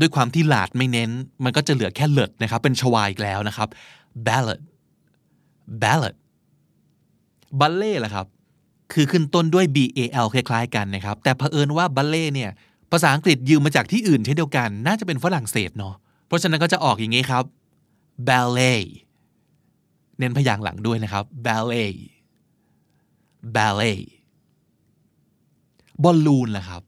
[0.00, 1.10] ด้วยความที่หลาดไม่เน้น
[1.44, 3.68] มันก็จะเหลือแค่เลิดนะครับ เป็นชวายอีกแล้วนะครับ
[4.26, 4.60] ballad
[5.82, 6.14] ballad
[7.60, 8.26] บัลเล่ล่ะครับ
[8.92, 12.50] คือขึ้นต้นด้วย b a l คล้ายๆกันนะครับ แต่เผอิญว่าบัลเล่เนี่ย
[12.92, 15.94] ภาษาอังกฤษยืมมาจากที่อื่นเช่นเดียวกัน น่าจะเป็นฝรั่งเศสเนาะ
[16.26, 17.44] เพราะฉะนั้นก็จะออกอย่างนี้ครับ
[18.28, 18.82] ballet
[20.18, 21.94] เน้นพยางหลังด้วยนะครับ ballet
[23.56, 24.00] ballet
[26.04, 26.82] บอลลูนล่ะครับ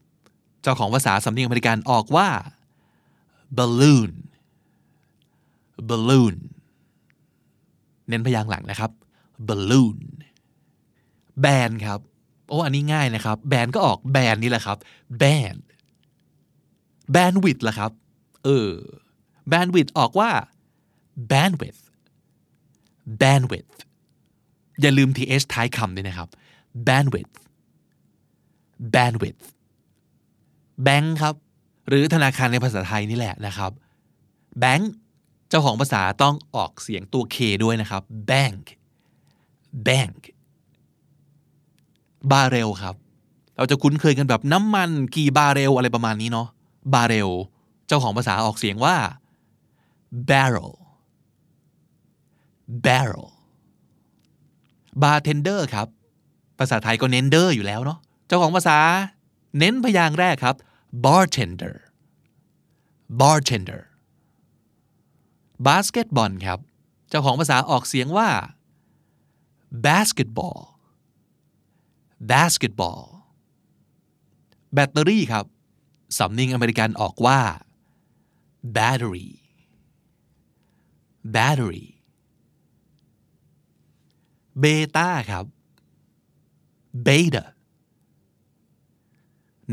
[0.61, 2.27] เจ้าของภาษาสำเนียงอเมริกันออกว่า
[3.57, 4.11] balloon
[5.89, 6.35] balloon
[8.07, 8.91] เน้นพยางค์หลังนะครับ
[9.47, 9.97] balloon
[11.41, 11.99] แบนครับ
[12.49, 14.77] โอ้ อันนี้ง่ายนะครับ แบนก็ออกแบนนี่แหละครับ
[15.17, 15.23] แบ
[15.53, 15.55] น
[17.11, 17.91] แบนวิดล่ะครับ
[18.43, 18.71] เออ
[19.47, 20.29] แบนวิดออกว่า
[21.31, 21.81] bandwidth
[23.21, 23.77] bandwidth
[24.81, 26.29] อย่าลืม th ท้ายคำด้วยนะครับ
[26.87, 27.33] bandwidth
[28.93, 29.41] bandwidth
[30.83, 31.35] แบงค์ครับ
[31.87, 33.71] หรือธนาคารในภาษาไทยนี่แหละนะครับ
[34.59, 34.91] แบงค์
[35.49, 38.63] เจ้าของภาษาต้องออกเสียงตัว K ด้วยนะครับ bank
[39.87, 40.21] bank
[42.31, 42.95] บาเรลครับ
[43.57, 46.47] เราจะคุ้นเคยกันแบบน้ำมันกี่บาเรลอะไรประมาณนี้เนาะ
[46.93, 47.29] บาเรล
[47.87, 48.95] เจ้าของภาษาออกเสียงว่า
[50.29, 50.73] barrel
[52.85, 53.27] barrel
[55.01, 55.87] bartender ครับ
[56.59, 57.99] ภาษาไทยก็เน้นเดอร์อยู่แล้วเนาะ
[58.35, 58.79] เจ้าของภาษา
[59.57, 60.55] เน้นพยางค์แรกครับ
[61.05, 61.75] bartender
[63.21, 63.83] bartender
[65.67, 66.59] basketball ครับ
[67.09, 68.29] เจ้าของภาษาออกเสียงว่า
[69.85, 70.61] basketball
[72.31, 73.03] basketball
[74.73, 75.45] แบตเตอรี่ครับ
[76.17, 77.39] สำเนียงอเมริกันออกว่า
[78.75, 79.29] battery
[81.35, 81.85] battery
[84.59, 84.65] เบ
[84.95, 85.45] ต้าครับ
[87.07, 87.52] beta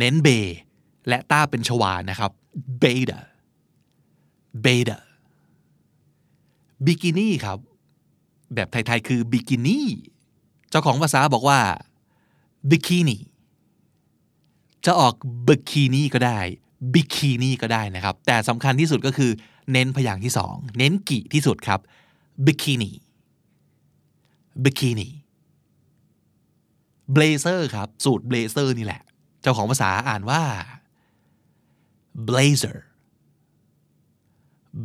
[0.01, 0.29] เน้นเบ
[1.09, 2.31] และต้าเป็นชวานะครับ
[2.83, 3.21] beta
[4.65, 4.99] beta
[6.85, 7.59] บิกินี่ครับ
[8.55, 9.89] แบบไทย ๆ คือบิกินี่
[10.71, 11.61] เจ้าของภาษาบอกว่า
[12.71, 13.23] บิกินี่
[14.85, 15.15] จะออก
[15.47, 16.39] บิกินี่ก็ได้
[16.95, 19.31] บิกินี่ก็ได้นะครับ แต่สำคัญที่สุดก็คือ
[19.73, 21.81] เน้นพยางค์ที่สอง เน้นกีที่สุดครับ
[22.47, 29.03] bikini bikini blazer ครับ สูทเบลเซอร์นี่แหละ
[29.41, 30.43] เจ้าของภาษาอ่านว่า
[32.29, 32.79] blazer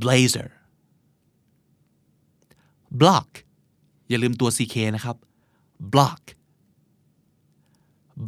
[0.02, 0.50] blazer
[3.02, 3.30] block
[4.10, 5.16] อย่าลืมตัว ck นะครับ
[5.94, 6.22] block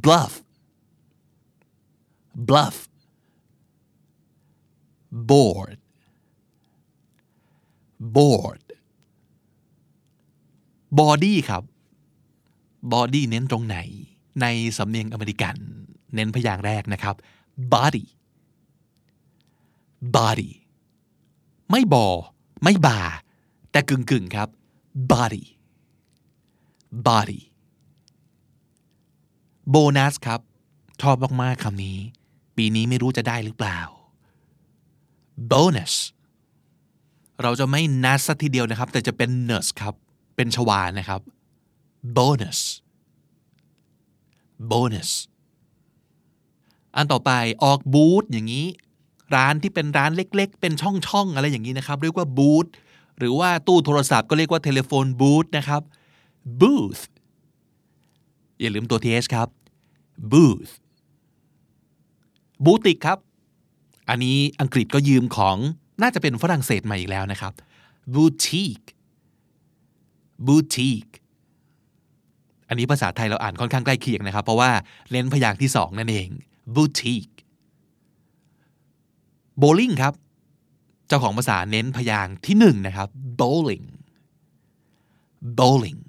[0.03, 0.33] bluff
[2.47, 2.77] bluff
[5.29, 5.77] board
[8.15, 8.63] board
[10.99, 11.63] body ครับ
[12.93, 13.77] body เน้นตรงไหน
[14.41, 14.45] ใน
[14.77, 15.55] สำเนียงอเมริกัน
[16.13, 17.15] เน้นพยางค์แรกนะครับ
[17.73, 18.05] body
[20.15, 20.51] body
[21.71, 22.07] ไม่บอ
[22.63, 23.01] ไม่บา
[23.71, 24.49] แต่กึ่งกึ่งๆครับ
[25.11, 25.43] body
[27.07, 27.39] body
[29.69, 30.39] โบนัสครับ
[31.01, 31.97] ชอบมากๆคำนี้
[32.55, 33.79] ปีนี้ไม่รู้จะได้หรือเปล่า
[35.51, 35.93] bonus
[37.41, 39.93] เราจะไม่นัสทีเดียวนะครับ แต่จะเป็น nurse ครับ
[40.35, 41.21] เป็นชวานะครับ
[42.17, 42.59] bonus
[44.71, 45.09] bonus
[46.97, 47.31] อันต่อไป
[47.63, 48.67] ออกบูธอย่างนี้
[49.35, 52.65] ร้านที่เป็นร้านเล็ก ๆ เป็นช่องๆ อะไรอย่างนี้นะครับ เรียกว่าบูธ
[53.17, 55.81] หรือว่าตู้โทรศัพท์ก็เรียกว่าเทเลโฟนบูธนะครับ
[56.61, 57.03] booth
[58.59, 59.47] อย่าลืมตัว th ครับ
[60.31, 60.71] booth
[62.65, 63.17] บูติกครับ
[64.09, 65.57] อันนี้อังกฤษก็ยืมของ
[66.01, 67.53] น่าจะเป็นฝรั่งเศสมาอีกแล้วนะครับ
[68.15, 68.87] boutique
[70.47, 71.13] boutique
[72.69, 74.71] อันนี้ภาษาไทยเราอ่านค่อนข้างใกล้เคียงนะครับ เพราะว่า
[75.11, 76.29] เน้นพยางค์ที่สองนั่นเอง
[76.75, 77.37] boutique
[79.61, 80.13] bowling ครับ
[81.07, 83.87] เจ้าของภาษาเน้นพยางค์ที่หนึ่งนะครับ bowling
[85.57, 86.01] bowling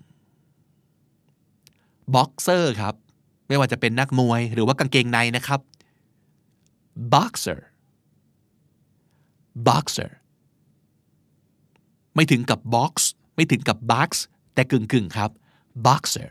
[2.15, 2.95] boxer ครับ
[3.49, 5.61] ไม่ว่าจะเป็นนักมวยหรือว่ากางเกงในนะครับ
[7.15, 7.61] boxer
[9.69, 10.11] boxer
[12.15, 12.95] ไม่ถึงกับ box
[13.37, 14.11] ไม่ถึงกับ box
[14.55, 15.31] แต่กึ่งกึ่งๆครับ
[15.87, 16.31] boxer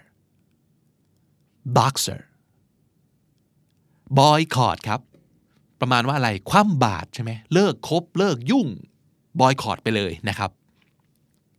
[1.78, 2.22] boxer
[4.20, 5.02] boycott ครับ
[5.82, 8.67] ประมาณว่าอะไรคว่ำบาตรใช่ไหมเลิกคบเลิกยุ่ง
[9.39, 10.52] boycott ไปเลยนะครับ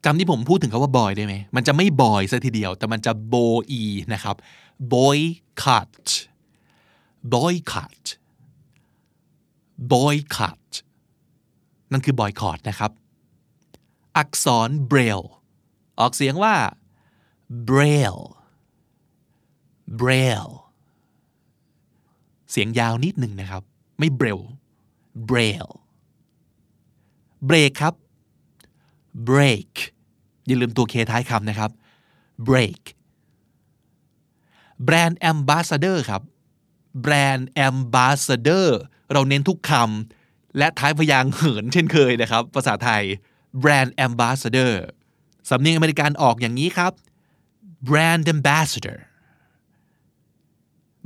[0.04, 3.74] จำที่ผมพูดถึงคาว่า boy ได้ไหม มันจะไม่ boy ซะทีเดียว แต่มันจะ boy
[4.14, 4.36] นะครับ
[4.92, 6.06] boycott
[7.32, 8.04] boycott
[9.92, 10.70] boycott
[11.92, 12.90] นั่นคือ boycott นะครับ
[14.16, 15.28] อักษร braille
[16.00, 16.54] ออกเสียงว่า
[17.68, 18.24] braille
[20.00, 20.54] braille
[22.50, 23.62] เสียงยาวนิดหนึ่งนะครับ
[23.98, 24.46] ไม่ braille
[25.30, 25.74] braille
[27.48, 27.94] break ครับ
[29.28, 29.72] break
[30.46, 31.70] อย่าลืมตัวเคท้ายคำนะครับ
[32.48, 32.82] break
[34.86, 36.22] brand ambassador ครับ
[37.04, 38.68] brand ambassador
[39.12, 43.02] เราเน้นทุกคำและท้ายพยางค์เหินเช่นเคยนะครับ ภาษาไทย
[43.62, 44.74] brand ambassador
[45.50, 46.92] สำเนียงอเมริกันออกอย่างนี้ครับ
[47.88, 48.98] brand ambassador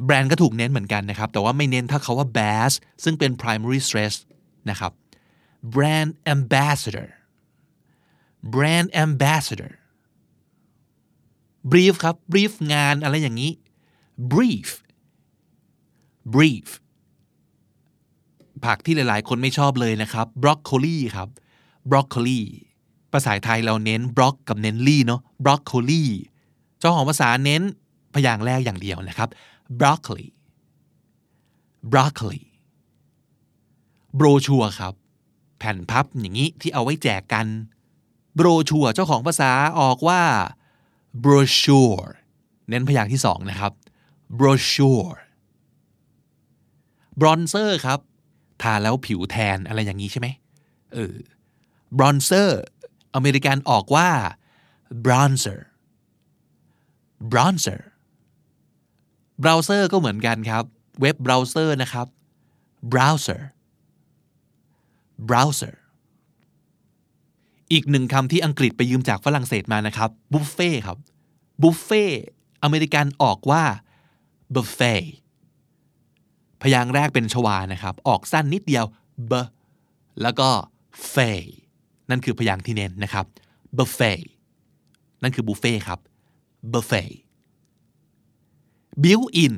[0.05, 2.73] แบรนด์ก็ถูกเน้นเหมือนกันนะครับ แต่ว่าไม่เน้นถ้าเขาว่า bass
[3.05, 4.15] ซึ่งเป็น primary stress
[4.71, 4.93] นะครับ
[5.75, 7.09] brand ambassador
[8.55, 9.73] brand ambassador
[11.73, 13.53] brief ครับ brief งานอะไรอย่างนี้
[14.33, 14.71] brief
[16.35, 16.69] brief
[18.65, 21.29] ผักที่หลาย ๆ คนไม่ชอบเลยนะครับ broccoli ครับ
[21.91, 22.41] broccoli
[23.13, 26.05] ภาษาไทยเราเน้น brock กับเน้นลี่เนาะ broccoli
[26.79, 27.63] เจ้าของภาษาเน้น
[28.15, 29.29] พยางค์แรกอย่างเดียวนะครับ
[29.81, 30.29] broccoli
[31.93, 32.43] broccoli
[34.17, 34.95] โบรชัวครับ
[35.59, 37.47] แผ่นพับอย่างนี้ที่เอาไว้แจกกัน
[38.35, 40.23] โบรชัวเจ้าของภาษาออกว่า
[41.25, 42.09] brochure
[42.69, 43.73] เน้นพยางค์ที่สองนะครับ
[44.39, 45.19] brochure
[47.21, 48.01] bronzer ครับ
[48.63, 50.29] ทาแล้วผิวแทนอะไรอย่างนี้ใช่ไหม
[50.93, 51.15] เออ
[51.99, 52.51] bronzer
[53.15, 54.09] อเมริกันออกว่า
[55.05, 55.61] bronzer
[57.33, 57.83] bronzer
[59.43, 60.65] browser ก็เหมือนกันครับ
[61.01, 62.07] เว็บ browser นะครับ
[62.93, 63.43] browser
[65.29, 65.75] browser
[67.73, 70.99] อีกหนึ่งคำที่อังกฤษไปยืมจากฝรั่งเศสมานะครับ buffet ครับ
[71.63, 72.13] buffet
[72.63, 73.63] อเมริกันออกว่า
[74.55, 75.03] buffet
[76.63, 78.85] พยางค์แรกเป็นชวานะครับ ออกสั้นนิดเดียว
[79.31, 79.33] b
[80.23, 80.49] แล้วก็
[81.13, 81.31] f a
[82.11, 83.27] นั่นคือพยางค์ที่เน้นนะครับ
[83.77, 84.21] buffet
[85.23, 85.99] นั่นคือบุฟเฟ่ครับ
[86.73, 87.11] buffet
[89.05, 89.55] built in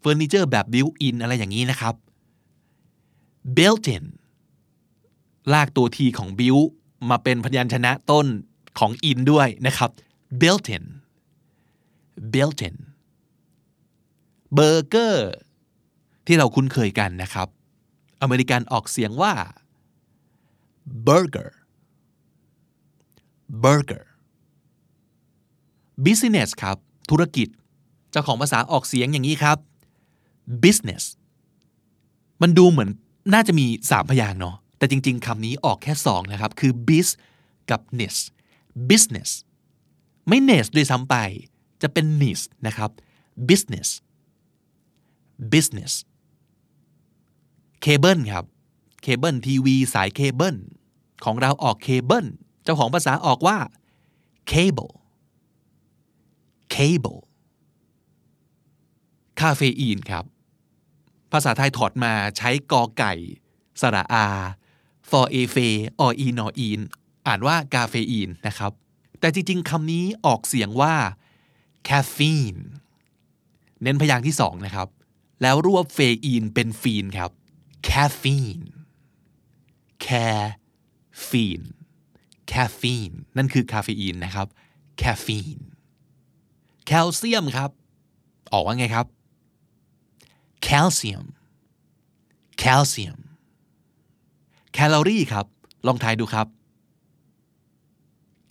[0.00, 1.94] เฟอร์นิเจอร์แบบ built in อะไรอย่างนี้นะครับ
[3.56, 4.04] built in
[5.52, 6.68] ลากตัวทีของ built
[7.10, 8.26] มาเป็นพยัญชนะต้น
[8.78, 9.90] ของ in ด้วยนะครับ
[10.40, 10.84] built in
[12.32, 12.76] built in
[14.54, 15.32] เบอร์เกอร์
[16.26, 17.48] ที่เราคุ้นเคยกันนะครับ
[18.22, 19.34] อเมริกันออกเสียงว่า
[21.06, 21.50] burger
[23.64, 24.04] burger
[26.04, 26.76] business ครับ
[27.10, 27.48] ธุรกิจ
[28.14, 29.58] เจ้าของภาษาออกเสียงอย่างนี้ครับ
[30.64, 31.04] business
[32.42, 32.90] มันดูเหมือน
[33.34, 37.08] น่าจะมีสามพยางเนาะแต่จริง ๆคำนี้ออกแค่สองนะครับ คือ biz
[37.70, 38.16] กับ ness
[38.90, 39.30] business
[40.28, 41.16] ไม่ ness ด้วยซ้ำไป
[41.82, 42.90] จะเป็น ness นะครับ
[43.48, 43.88] business
[45.52, 45.92] business
[47.82, 48.44] เคเบิลครับ
[49.02, 50.56] เคเบิลทีวีสายเคเบิล
[51.24, 52.26] ของเราออกเคเบิล
[52.64, 53.58] เจ้าของภาษาออกว่า
[54.50, 54.92] cable
[56.74, 57.20] cable
[59.40, 60.24] คาเฟอีนครับ
[61.32, 63.14] ภาษาไทยถอดมาใช้กอไก่
[63.80, 64.26] สระอา
[65.10, 65.56] ฟอเอเฟ
[66.00, 66.80] ออีนอีน
[67.26, 68.72] อ่านว่ากาเฟอีนนะครับ
[69.20, 70.94] แต่จริง ๆคำนี้ออกเสียงว่า
[71.88, 72.62] caffeine
[73.82, 74.88] เน้นพยางค์ที่สองนะครับ
[75.42, 77.30] แล้วรวบเฟอีนเป็นฟีนครับ
[77.88, 78.64] caffeine
[80.06, 81.66] caffeine
[82.52, 84.46] caffeine นั่นคือคาเฟอีนนะครับ
[85.02, 85.62] caffeine
[86.86, 87.70] แคลเซียมครับ
[88.52, 89.06] ออกว่าไงครับ
[90.68, 91.26] calcium
[92.62, 93.20] calcium
[94.72, 95.46] แคลอรี่ครับ
[95.86, 96.46] ลองทายดูครับ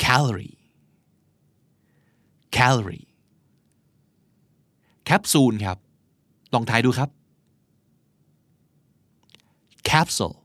[0.03, 0.59] calorie
[2.57, 3.09] calorie
[5.05, 5.77] แคปซูลครับ
[6.53, 7.09] ลองทายดูครับ
[9.89, 10.37] capsule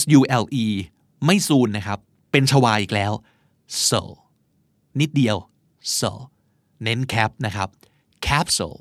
[0.18, 0.66] U L E
[1.24, 1.98] ไม่ซูนนะครับ
[2.30, 3.12] เป็นชวาอีกแล้ว
[3.88, 4.02] so
[5.00, 5.36] นิดเดียว
[5.98, 6.12] so
[6.82, 7.68] เน้น cap นะครับ
[8.26, 8.78] capsule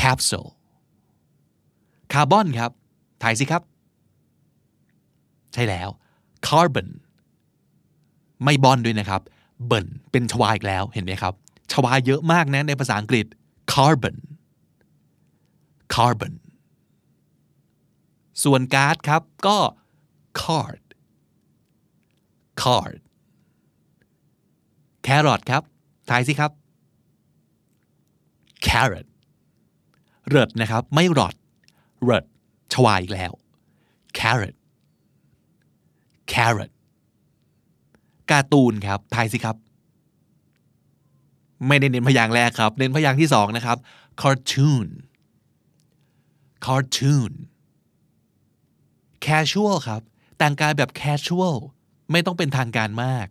[0.00, 0.50] capsule
[2.12, 2.70] คาร์บอนครับ
[3.22, 3.62] ถ่ายสิครับ
[5.52, 5.88] ใช่แล้ว
[6.46, 6.88] carbon
[8.44, 9.22] ไม่บอนด้วยนะครับ
[9.66, 11.34] เบิร์นเป็นชวาอีกแล้ว เห็นไหมครับ
[11.72, 13.26] ชวาเยอะมากนะในภาษาอังกฤษ
[13.72, 14.16] carbon
[15.94, 16.34] carbon
[18.44, 19.58] ส่วนการ์ดครับก็
[20.42, 20.84] card
[22.62, 22.98] card
[25.02, 25.62] แครอทครับ
[26.10, 26.50] ทายสิครับ
[28.66, 29.06] carrot
[30.28, 31.34] เริดนะครับ ไม่รอด
[32.02, 32.24] เริด
[32.72, 33.32] ชวาอีกแล้ว
[34.18, 34.56] carrot
[36.32, 36.72] carrot
[38.30, 39.56] การ์ตูนครับทายสิครับ
[41.68, 43.78] ไม่ได้เน้นพยางค์แรกครับ เน้นพยางค์ที่สองนะครับ
[44.22, 44.88] cartoon
[46.66, 47.32] cartoon
[49.26, 50.02] casual ครับ
[50.38, 51.56] แต่งกายแบบ casual
[52.12, 53.26] ไม่ต้องเป็นทางการมาก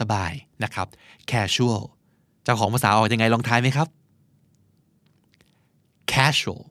[0.00, 0.86] สบายๆ นะครับ
[1.30, 1.82] casual
[2.44, 3.88] เจ้าของภาษาออกยังไงลองทายไหมครับ
[6.12, 6.62] casual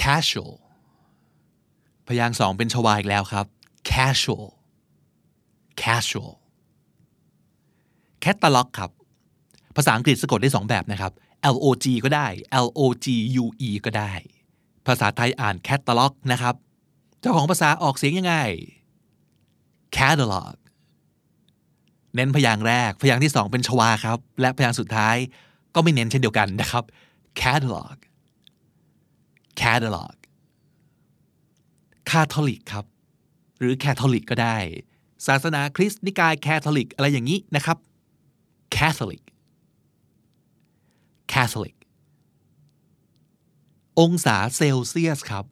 [0.00, 0.54] casual
[2.06, 3.46] พยางค์สองเป็นชวาอีกแล้วครับ
[3.90, 4.46] casual
[5.82, 6.32] casual
[8.24, 8.90] catalog ครับ
[9.76, 11.12] ภาษาอังกฤษสะกดได้สองแบบนะครับ
[11.54, 12.26] L O G ก็ได้
[12.64, 13.06] L O G
[13.42, 14.12] U E ก็ได้
[14.86, 16.54] ภาษาไทยอ่าน catalog นะครับ
[17.20, 18.36] เจ้าของภาษาออกเสียงยังไง
[19.96, 20.54] catalog
[22.14, 25.16] เน้นพยางค์แรก พยางค์ที่สองเป็นชวาครับ และพยางค์สุดท้าย
[25.74, 26.84] ก็ไม่เน้นเช่นเดียวกันนะครับ
[27.42, 27.96] catalog
[29.60, 30.16] catalog
[32.10, 32.86] คาทอลิกครับ
[33.58, 34.56] หรือแคทอลิกก็ได้
[35.26, 37.78] ศาสนาคริสต์นิกายแคทอลิกอะไรอย่างนี้นะครับ
[38.76, 39.22] Catholic
[41.32, 41.76] Catholic
[44.00, 45.44] องศาเซลเซียสครับ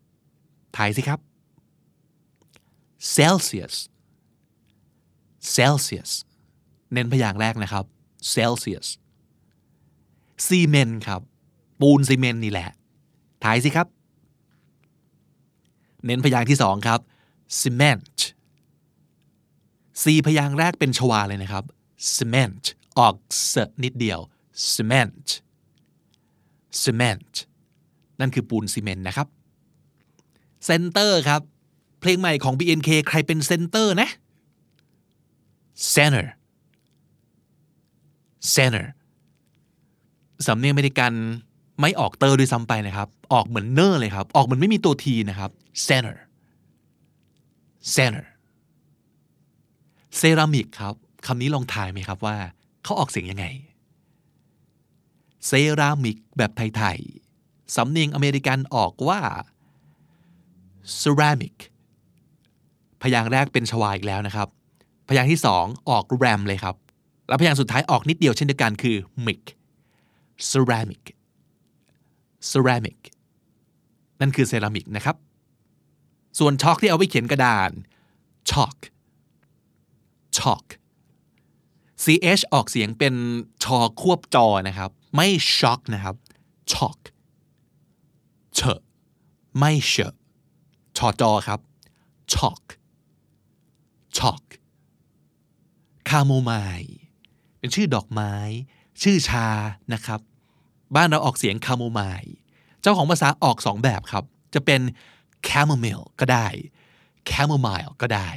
[0.76, 1.20] ทายสิครับ
[3.14, 3.74] Celsius
[5.54, 6.12] Celsius
[6.92, 7.84] เน้นพยางค์แรกนะครับ
[8.34, 8.88] Celsius
[10.46, 11.22] ซีเมนครับ
[11.80, 12.68] ปูนซีเมนต์นี่แหละ
[13.44, 13.86] ถ่ายสิครับ
[16.04, 17.00] เน้นพยางค์ที่สองครับ
[17.60, 18.18] cement
[20.02, 21.64] ซีพยางค์แรกเป็นชวาเลยนะครับ
[22.16, 22.62] cement
[22.98, 23.14] ออก
[23.48, 24.20] เสนิดเดียว
[24.72, 25.26] cement
[26.82, 27.32] cement
[28.20, 29.28] นั่นคือปูนซีเมนต์นะครับ
[30.68, 31.42] center ครับ
[32.00, 34.08] เพลงใหม่ของ BNK ใครเป็น center นะ
[35.94, 36.26] center
[38.54, 38.84] center
[40.46, 41.12] สำเนียงอเมริกัน
[41.80, 45.50] ไม่ออกเตอร์ด้วยซ้ำไปนะครับ ออกเหมือนเนอร์เลยครับ ออกเหมือนไม่มีตัวทีนะครับ
[45.86, 46.16] center
[47.94, 48.26] center
[50.16, 50.94] เซรามิกครับ
[51.26, 52.36] คำนี้ลองทายไหมครับว่า
[52.84, 53.46] เขาออกเสียงยังไง
[55.46, 59.20] เซรามิกแบบไทยๆ สำเนียงอเมริกันออกว่า
[61.00, 61.56] ceramic
[63.02, 64.48] พยางค์แรกเป็นชวาอีกแล้วนะครับ
[65.08, 66.76] พยางค์ที่สองออกแรมเลยครับ
[67.28, 69.42] แล้วพยางค์สุดท้ายออกนิดเดียวเช่นเดียวกันคือ mic
[70.50, 71.04] ceramic
[72.50, 72.98] ceramic
[74.20, 75.16] นั่นคือเซรามิกนะครับ
[76.38, 77.70] ส่วนช็อกที่เอาไว้เขียนกระดาน
[78.50, 78.78] chalk
[80.36, 80.66] chalk
[82.02, 83.14] ch ออกเสียงเป็น
[83.64, 86.16] ชอควบจอนะครับ ไม่ shock นะครับ
[86.72, 87.00] chalk
[88.54, 88.60] เช
[89.58, 89.92] ไม่เช
[90.96, 91.60] ชอจอครับ
[92.32, 92.64] chalk
[94.16, 94.44] chalk
[96.08, 96.96] คาโมไมล์
[97.58, 98.34] เป็นชื่อดอกไม้
[99.02, 99.46] ชื่อชา
[99.92, 100.20] นะครับ
[100.96, 102.34] บ้านเราออกเสียงคาโมไมล์
[102.82, 104.24] เจ้าของภาษาออกสองแบบครับ
[104.54, 104.80] จะเป็น
[105.48, 106.46] chamomile ก็ได้
[107.30, 108.30] chamomile ก็ได้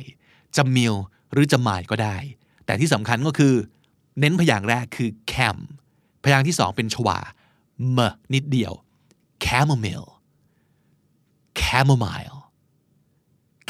[0.56, 0.96] จะมิล
[1.32, 2.18] หรือจะไมล์ก็ได้
[2.66, 3.54] แต่ที่สำคัญก็คือ
[4.20, 5.58] เน้นพยางค์แรกคือ cam
[6.24, 7.20] พยางค์ที่สองเป็นชวา
[7.98, 8.00] m
[8.34, 8.74] นิดเดียว
[9.46, 10.10] chamomile
[11.62, 12.38] chamomile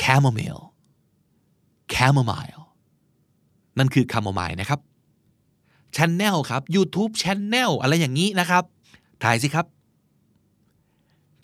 [0.01, 0.63] chamomile
[1.93, 2.63] chamomile
[3.77, 4.79] นั่นคือ chamomile นะครับ
[5.97, 8.63] channel ครับ YouTube channel อะไรอย่างนี้นะครับ
[9.23, 9.65] ถ่ายสิครับ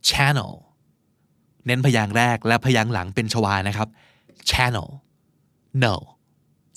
[0.10, 0.52] channel
[1.66, 3.88] เน้นพยางแรกและพยางหลังเป็นชวานะครับ
[4.50, 4.90] channel
[5.84, 5.94] no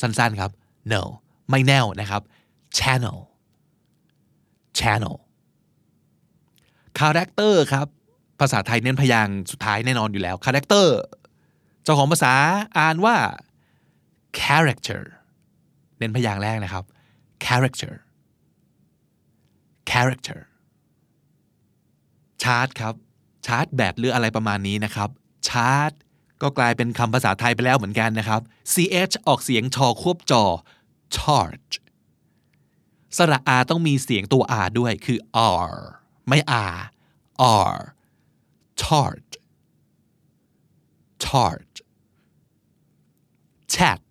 [0.01, 0.51] สั้นๆครับ
[0.93, 1.03] no
[1.51, 2.23] ไม่แน่วนะครับ
[2.79, 3.19] channel
[4.79, 5.17] channel
[6.99, 7.87] character ครับ
[8.41, 10.89] ภาษาไทยเน้นพยางสุดท้ายแน่นอนอยู่แล้ว character
[11.85, 12.33] เจ้าของภาษา
[12.79, 13.17] อ่านว่า
[14.41, 15.03] character
[15.99, 16.85] เน้นพยางแรกนะครับ
[17.47, 17.95] character
[19.91, 20.41] character
[22.43, 22.95] ชาร์ตครับ
[23.47, 25.11] ชาร์ตแบตหรืออะไรประมาณนี้นะครับ
[25.49, 25.93] ชาร์ต
[26.43, 28.41] ก็กลายเป็นคำภาษาไทยไปแล้วเหมือนกันนะครับ
[28.73, 30.45] ch ออกเสียงชอควบจอ
[31.17, 31.75] charge
[33.17, 35.19] สระอาต้องมีเสียงตัว r ด้วยคือ
[35.71, 35.75] r
[36.29, 36.39] ไม่
[36.77, 36.81] r
[37.75, 37.77] r
[38.83, 39.33] charge
[41.25, 41.77] charge
[43.75, 44.07] chat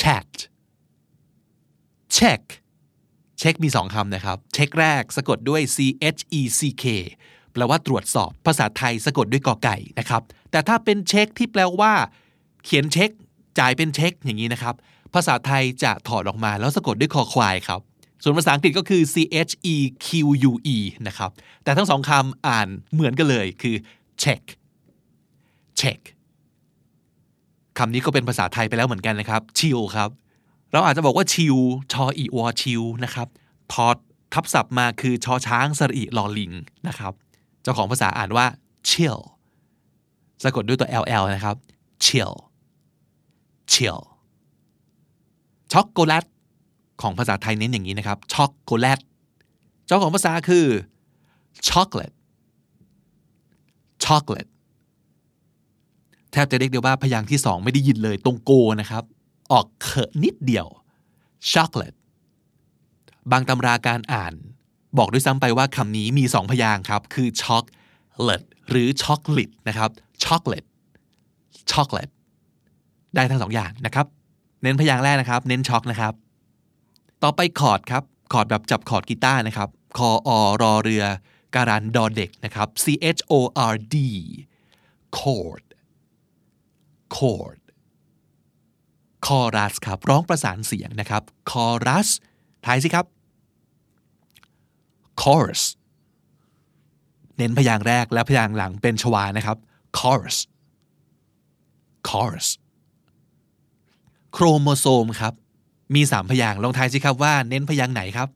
[0.00, 0.32] chat
[2.18, 2.42] check
[3.38, 5.78] เช็คมีสองคำนะครับ เช็คแรกสะกดด้วย c
[6.16, 6.84] h e c k
[7.52, 11.92] แปลว่าตรวจสอบ ภาษาไทยสะกดด้วยกอไก่นะครับ แต่ถ้าเป็นเช็คที่แปลว่า
[12.64, 13.10] เขียนเช็ค
[13.58, 14.74] จ่ายเป็นเช็คอย่างนี้นะครับ
[15.14, 17.80] ภาษาไทยจะถอดออกมาแล้วสะกดด้วยคอควายครับ
[18.22, 19.16] ส่วนภาษาอังกฤษก็คือ c
[19.48, 20.08] h e q
[20.50, 21.30] u e นะครับ
[21.64, 23.76] แต่ทั้งสองคำอ่านเหมือนกันเลยคือ
[24.22, 24.42] check
[25.80, 26.00] check
[27.78, 30.10] คำนี้ก็เป็นภาษาไทยไปแล้วเหมือนกันนะครับ ชิลครับ
[30.72, 31.56] เราอาจจะบอกว่าชิล
[31.92, 33.28] ชออีวอชิลนะครับ
[33.72, 33.96] ทอด
[34.32, 36.52] ทับศัพท์มาคือชอช้างสรีลอลิง
[36.88, 37.12] นะครับ
[37.62, 38.46] เจ้าของภาษาอ่านว่า
[38.88, 39.18] chill
[40.42, 41.56] สะกดด้วยตัว ll นะครับ
[42.04, 42.32] chill
[43.72, 44.00] chill
[45.72, 46.24] ช็อกโกแลต
[47.02, 49.00] ของภาษาไทยเน้นอย่างนี้นะครับช็อกโกแลต
[49.86, 50.66] เจ้าของภาษาคือ
[51.68, 52.16] chocolate
[54.04, 54.50] chocolate
[56.32, 59.04] แทบจะเรียกได้ว่าพยางค์ที่สองไม่ได้ยินเลยตรงโกนะครับ
[59.52, 60.66] ออกเขอะนิดเดียว
[61.52, 61.98] chocolate
[63.30, 64.34] บางตำราการอ่าน
[64.98, 69.90] บอกด้วยซ้ำไปว่าคำนี้มีสองพยางครับ คือ chocolate หรือ chocolate นะครับ
[70.24, 70.66] chocolate
[71.70, 72.12] chocolate
[73.14, 74.06] ได้ทั้งสองอย่างนะครับ
[74.62, 76.14] เน้นพยางแรกนะครับ เน้นช็อกนะครับ
[77.22, 80.30] ต่อไปคอร์ดครับคอร์ดแบบจับคอร์ดกีตาร์นะครับคออ
[80.62, 81.04] รอเรือ
[81.54, 82.84] การันดอเด็กนะครับ C
[83.16, 83.34] H O
[83.72, 83.96] R D
[85.18, 85.64] chord
[87.16, 87.61] chord
[89.26, 92.08] คอรัสครับ ร้องประสานเสียงนะครับคอรัส
[92.66, 93.06] ทายสิครับ
[95.22, 95.62] chorus
[97.36, 99.56] เน้นพยางค์แรกและพยางค์หลังเป็นชวานะครับ
[99.98, 100.36] chorus
[102.08, 102.48] chorus
[104.32, 105.34] โครโมโซมครับ
[105.94, 108.28] มีสามพยางค์ลองทายสิครับว่าเน้นพยางค์ไหนครับ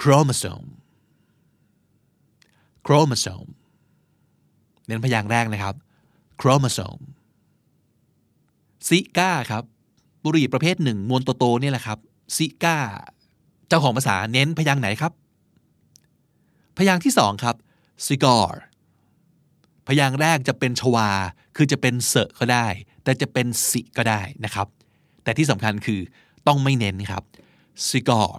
[0.00, 0.68] chromosome
[2.86, 3.50] chromosome
[4.86, 5.74] เน้นพยางค์แรกนะครับ
[6.40, 7.02] chromosome
[8.88, 9.64] ซิก้าครับ
[10.24, 11.98] บุหรี่ประเภทหนึ่งมวลโตๆนี่แหละครับ
[12.36, 12.78] ซิก้า
[13.68, 15.12] เจ้าของภาษาเน้นพยางค์ไหนครับ
[16.76, 17.56] พยางค์ที่สองครับ
[18.06, 18.50] cigar
[19.86, 21.10] พยางค์แรกจะเป็นชวา
[21.56, 22.66] คือจะเป็นเสอะก็ได้
[23.02, 24.66] แต่จะเป็นสิก็ได้นะครับ
[25.22, 26.00] แต่ที่สำคัญคือ
[26.46, 27.22] ต้องไม่เน้นครับ
[27.88, 28.32] cigar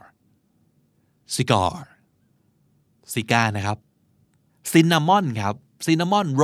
[1.35, 1.73] cigar
[3.13, 3.77] ซิก้านะครับ
[4.71, 5.55] ซินนามอนครับ
[5.85, 6.43] ซินนามอนโร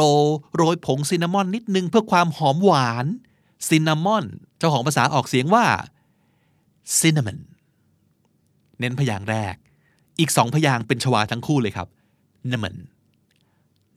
[0.56, 3.06] โรยผงซินนามอนนิดนึงเพื่อความหอมหวาน
[3.68, 4.26] ซินนามอน
[4.58, 5.66] เจ้าของภาษาออกเสียงว่า
[7.00, 7.40] cinnamon
[8.80, 9.56] เน้นพยางค์แรก
[10.20, 11.88] อีกสองพยางค์เป็นชวาทั้งคู่เลยครับ
[12.52, 12.76] naman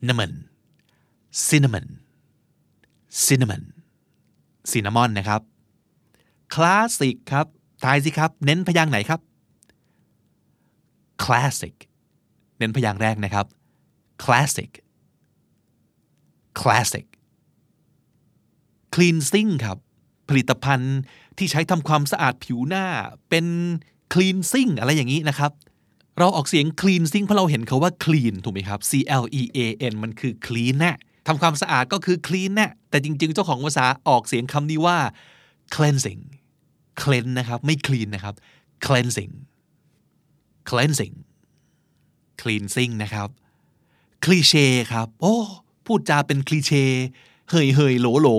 [0.07, 0.31] naman
[1.47, 1.87] cinnamon
[3.25, 3.63] cinnamon
[4.71, 5.41] ซินนามอนนะครับ
[6.53, 7.45] คลาสสิกครับ
[7.83, 9.21] ทายสิครับ เน้นพยางค์ไหนครับ
[11.23, 11.75] classic
[12.57, 13.45] เน้นพยางค์แรกนะครับ
[14.23, 14.71] classic
[16.59, 17.05] classic
[18.97, 19.77] cleansing ครับ
[20.29, 20.97] ผลิตภัณฑ์
[21.37, 22.85] ที่ใช้ทำความสะอาดผิวหน้า
[23.29, 23.45] เป็น
[24.13, 25.51] cleansing อะไรอย่างนี้นะครับ
[26.19, 28.91] เราออกเสียง cleansing เพราะเราเห็นเขาว่า clean ถูกไหมครับ C
[29.21, 29.59] L E A
[29.91, 30.95] N มันคือ clean นะ
[31.27, 34.97] ทำความสะอาดก็คือ clean นะแต่จริง ๆ เจ้าของภาษาออกเสียงคำนี้ว่า
[35.75, 36.21] cleansing
[37.01, 38.35] cleanse นะครับไม่ clean นะครับ
[38.85, 39.33] cleansing
[40.69, 41.15] cleansing
[42.41, 43.29] cleansing นะครับ
[44.25, 45.35] คลีเช่ครับ โอ้
[45.85, 46.85] พูดจาเป็นคลีเช่
[47.49, 48.29] เฮยเฮยโหลโหล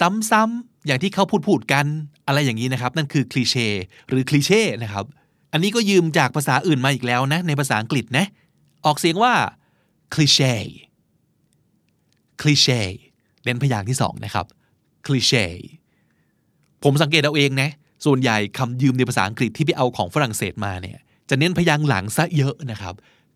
[0.00, 1.86] ซ้ำๆอย่างที่เขาพูดพูดกัน
[2.26, 3.68] อะไรอย่างนี้นะครับ นั่นคือคลีเช่
[4.08, 5.04] หรือคลีเช่นะครับ
[5.52, 8.26] อันนี้ก็ยืมจากภาษาอื่นมาอีกแล้วนะ ในภาษาอังกฤษนะ
[8.86, 9.32] ออกเสียงว่า
[10.14, 10.54] คลีเช่
[12.40, 12.80] คลีเช่
[13.44, 14.46] เน้นพยางค์ที่สองนะครับ
[15.06, 15.46] คลีเช่
[16.82, 17.70] ผมสังเกตเอาเองนะ
[18.04, 20.98] ส่วนใหญ่คำยืมในภาษาอังกฤษที่ไปเอาของฝรั่งเศสมาเนี่ย
[21.30, 22.94] จะเน้นพยางค์หลังซะเยอะนะครับ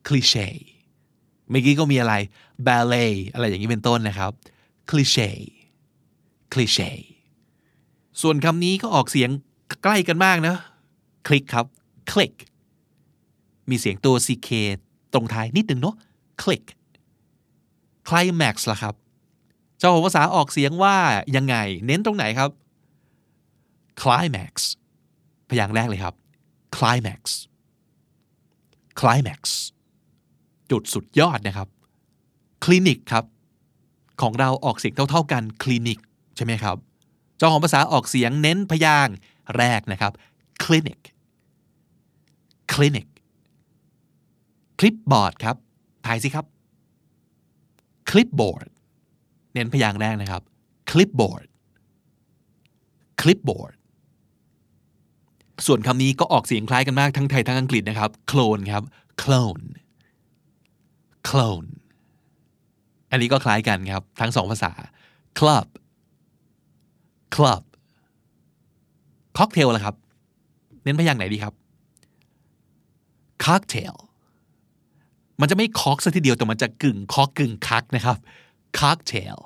[0.08, 0.48] คลีเช่
[1.50, 2.14] เมื่อกี้ก็มีอะไร
[2.66, 4.32] ballet อะไรอย่างนี้เป็นต้นนะครับ
[4.90, 5.30] cliche
[6.52, 6.90] cliche
[8.20, 9.30] ส่วนคำนี้ก็ออกเสียง
[9.82, 10.56] ใกล้กันมากนะ
[11.26, 11.66] คลิกครับ
[12.12, 12.34] click
[13.70, 14.50] มีเสียงตัว ck
[15.12, 15.96] ตรงท้ายนิดหนึ่งเนาะ
[16.42, 16.64] click
[18.08, 18.94] climax ล่ะครับ
[19.78, 20.96] เจ้าของภาษาออกเสียงว่า
[21.36, 22.50] ยังไง เน้นตรงไหนครับ
[24.00, 24.52] climax
[25.48, 26.14] พยางค์แรกเลยครับ
[26.76, 27.22] climax
[29.00, 29.40] climax
[30.70, 31.68] จุดสุดยอดนะครับ
[32.64, 33.24] คลินิกครับ
[34.22, 36.00] ของเราออกเสียงเท่าๆกัน คลินิก
[36.36, 36.76] ใช่ไหมครับ
[37.36, 39.08] เจ้าของภาษาออกเสียงเน้นพยาง
[39.56, 40.12] แรกนะครับ
[40.64, 41.00] clinic
[42.72, 43.08] clinic
[44.78, 45.56] คลิปบอร์ดครับ
[46.06, 46.46] ถ่ายสิครับ
[48.10, 48.68] clipboard
[49.54, 50.42] เน้นพยางแรกนะครับ
[50.90, 51.46] clipboard
[53.20, 53.74] clipboard
[55.66, 58.84] ส่วนคำนี้ก็ออกเสียงคล้ายกันมากทั้งไทยทั้งอังกฤษนะครับ clone ครับ
[59.22, 59.64] clone
[61.28, 61.68] clone
[63.10, 64.72] อันนี้ก็คล้ายกันครับ ทั้งสองภาษา
[65.38, 65.66] club
[67.36, 67.62] club
[69.36, 69.94] cocktail ล่ะครับ
[70.82, 71.54] เน้นพยางค์ไหนดีครับ
[73.44, 73.94] cocktail
[75.40, 78.16] มันจะไม่ค็อกซะทีเดียวแต่มันจะกึ่งค็อกกึ่งคักนะครับ
[78.78, 79.38] cocktail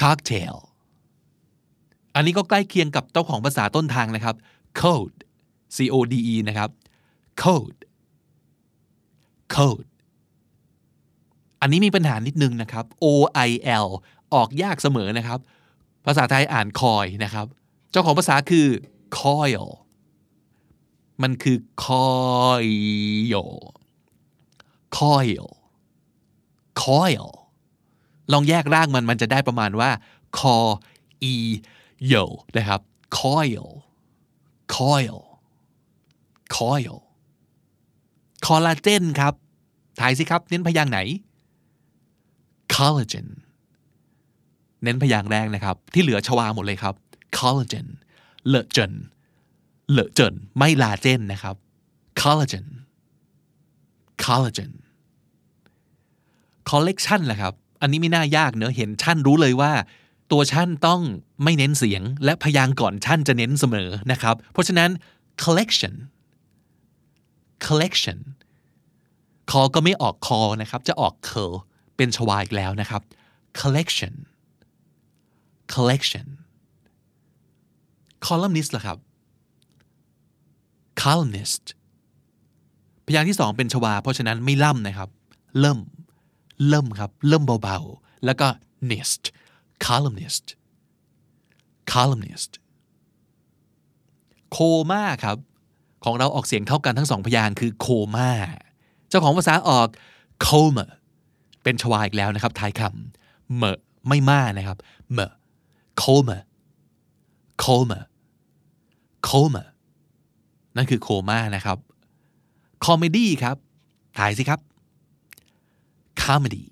[0.00, 0.56] cocktail
[2.14, 4.36] อันนี้ก็ใกล้เคียงกับเจ้าของภาษาต้นทางนะครับ
[4.80, 5.18] code
[5.76, 6.70] c o d e นะครับ
[7.42, 7.80] code
[9.54, 9.88] code
[11.60, 13.06] อันนี้มีปัญหานิดนึงนะครับ o
[13.48, 13.50] i
[13.84, 13.86] l
[14.34, 15.38] ออกยากเสมอนะครับ
[16.06, 17.46] ภาษาไทยอ่านคอยนะครับ
[17.90, 18.66] เจ้าของภาษาคือ
[19.20, 19.66] coil
[21.22, 23.50] มันคือ coil
[24.98, 25.46] coil
[26.82, 27.26] coil
[28.32, 29.90] ลองแยกร่างมันมันจะได้ประมาณว่า
[30.38, 30.56] co
[31.32, 31.34] e
[32.12, 32.24] yo
[32.56, 32.80] นะครับ
[33.20, 33.68] coil
[34.76, 35.18] coil
[36.56, 36.96] coil
[38.46, 39.34] คอลลาเจนครับ
[40.00, 40.98] ถ่ายสิครับ เน้นพยางไหน
[42.74, 43.28] collagen
[44.84, 46.94] เน้นพยางค์แรกนะครับ ที่เหลือชวาหมดเลยครับ
[47.38, 47.88] collagen
[48.48, 48.92] เลอะเจน
[49.92, 51.56] เลอะเจนไม่ลาเจนนะครับ
[52.20, 52.66] collagen
[54.24, 54.72] collagen
[56.70, 59.72] collection แหละครับ อันนี้ไม่น่ายากเนอะเห็นชั่นรู้เลยว่า
[60.32, 61.00] ตัวชั่นต้อง
[61.44, 64.90] ไม่เน้นเสียง และพยางก่อนชั่นจะเน้นเสมอนะครับ เพราะฉะนั้น
[65.42, 65.94] collection
[67.66, 68.18] collection
[69.50, 71.52] คอก็ไม่ออกคอนะครับ จะออกเคอ
[71.96, 73.02] เป็นชวาอีกแล้วนะครับ
[73.60, 74.14] collection
[75.72, 76.26] collection
[78.26, 78.98] columnist ล่ะครับ
[81.02, 81.64] columnist
[83.06, 85.08] พยางค์ที่สองเป็นชวา เพราะฉะนั้นไม่ล่ำนะครับ
[85.60, 85.78] เริ่ม
[86.68, 88.46] เริ่มครับ เริ่มเบาๆ แล้วก็
[88.90, 89.22] nist
[89.86, 90.46] columnist
[91.92, 92.52] columnist
[94.50, 94.58] โค
[94.90, 95.36] ม่าครับ
[96.04, 98.30] ของเราออกเสียงเท่ากันทั้งสองพยางค์คือโคม่า
[99.08, 99.88] เจ้าของภาษาออก
[100.46, 100.86] coma
[101.62, 104.78] เป็นชวาอีกแล้วนะครับท้ายคำเมอไม่มานะครับ
[105.12, 105.32] เมอ
[106.02, 106.38] coma
[107.62, 108.00] coma
[109.28, 109.64] coma
[110.76, 111.78] นั่นคือโคม่านะครับ
[112.84, 113.56] comedy ครับ
[114.18, 114.60] ถ่ายสิครับ
[116.22, 116.62] comedy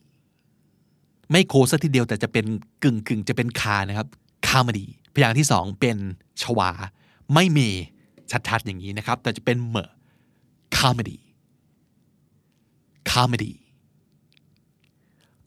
[1.30, 2.46] ไม่โคสักทีเดียวแต่จะเป็น
[2.82, 4.08] กึ่งกึ่งจะเป็นคานะครับ
[4.48, 5.96] comedy พยางค์ที่สองเป็น
[6.42, 6.70] ชวา
[7.34, 7.68] ไม่มี
[8.48, 9.90] ชัดๆ อย่างนี้นะครับ แต่จะเป็นเหมอ
[10.76, 11.18] comedy
[13.12, 13.52] comedy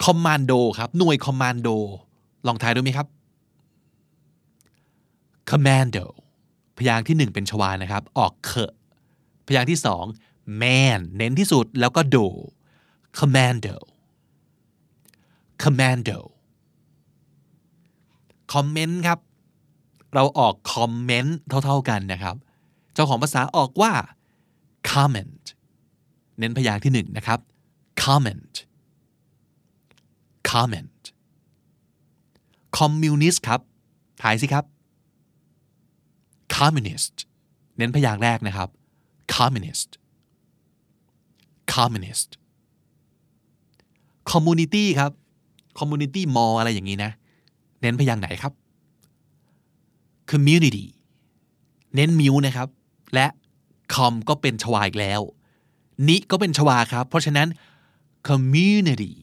[0.04, 1.70] คอมมานโดครับ หน่วยคอมมานโด
[2.48, 3.08] ลองทายดูไหมครับ
[5.50, 6.06] commando
[6.78, 8.52] พยางค์ที่หนึ่งเป็นชวานะครับ ออกเค
[9.48, 10.06] พยางค์ที่สอง
[10.62, 12.18] man เน้นที่สุดแล้วก็โด
[13.18, 13.76] commando
[15.64, 16.20] commando
[18.54, 19.20] คอมเมนต์ครับ
[20.14, 22.36] เราออกคอมเมนต์เท่าๆกันนะครับ
[22.94, 23.94] เจ้าของภาษาออกว่า
[24.90, 25.44] comment
[26.40, 27.40] เน้นพยางค์ที่หนึ่งนะครับ
[28.04, 28.54] comment
[30.50, 31.02] comment
[32.78, 33.62] communist ครับ
[34.22, 34.66] ถ่ายสิครับ
[36.56, 37.16] communist
[37.78, 38.70] เน้นพยางแรกนะครับ
[39.36, 39.90] communist
[41.74, 42.30] communist
[44.32, 45.12] community ครับ
[45.80, 47.12] community mall อะไรอย่างนี้นะ
[47.82, 48.54] เน้นพยางไหนครับ
[50.32, 50.86] community
[51.96, 52.70] เน้นมิวนะครับ
[53.14, 53.28] และ
[53.94, 55.22] คอมก็เป็นชวาอีกแล้ว
[56.08, 57.48] นิก็เป็นชวาครับ เพราะฉะนั้น
[58.30, 59.14] community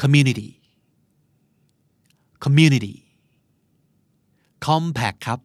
[0.00, 0.48] community
[2.44, 2.94] community
[4.66, 5.40] compact ครับ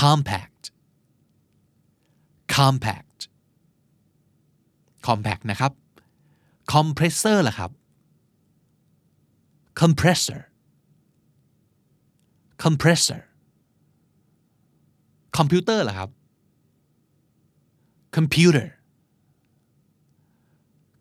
[0.00, 0.62] compact
[2.56, 3.18] compact
[5.06, 5.72] compact นะครับ
[6.72, 7.70] compressor ล่ะครับ
[9.80, 10.40] compressor
[12.62, 13.20] compressor
[15.36, 16.10] คอมพิวเตอร์ล่ะครับ
[18.16, 18.66] computer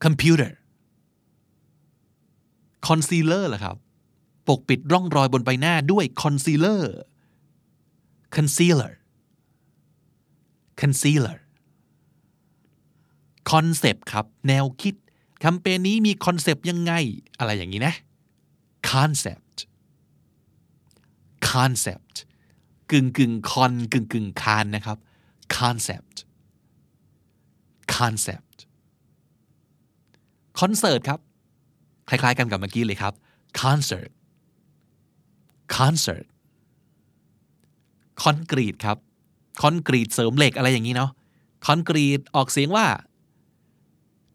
[0.04, 0.52] computer
[2.88, 3.78] concealer ล่ะครับ
[4.48, 6.82] ปกปิดร่องรอยบนใบหน้าด้วย concealer
[8.36, 8.93] concealer
[10.81, 11.38] concealer
[13.51, 14.95] concept ครับ แนวคิด
[15.39, 16.93] แคมเปญนี้มีคอนเซปต์ยังไง
[17.39, 17.95] อะไรอย่างนี้นะ
[18.91, 19.57] concept
[21.51, 22.15] concept
[22.91, 24.97] กึ่งกึ่งคอนกึ่งกึ่งคานนะครับ
[25.57, 26.17] concept
[27.95, 28.57] concept
[30.59, 31.19] คอนเสิร์ตครับ
[32.09, 33.13] คล้ายๆกันกับเมื่อกี้เลยครับ
[33.61, 34.11] concert
[35.77, 36.25] concert
[38.24, 38.97] คอนกรีตครับ
[39.61, 41.11] คอนกรีตเสริมเหล็กอะไรอย่างนี้เนาะ
[41.65, 42.88] คอนกรีตออกเสียงว่า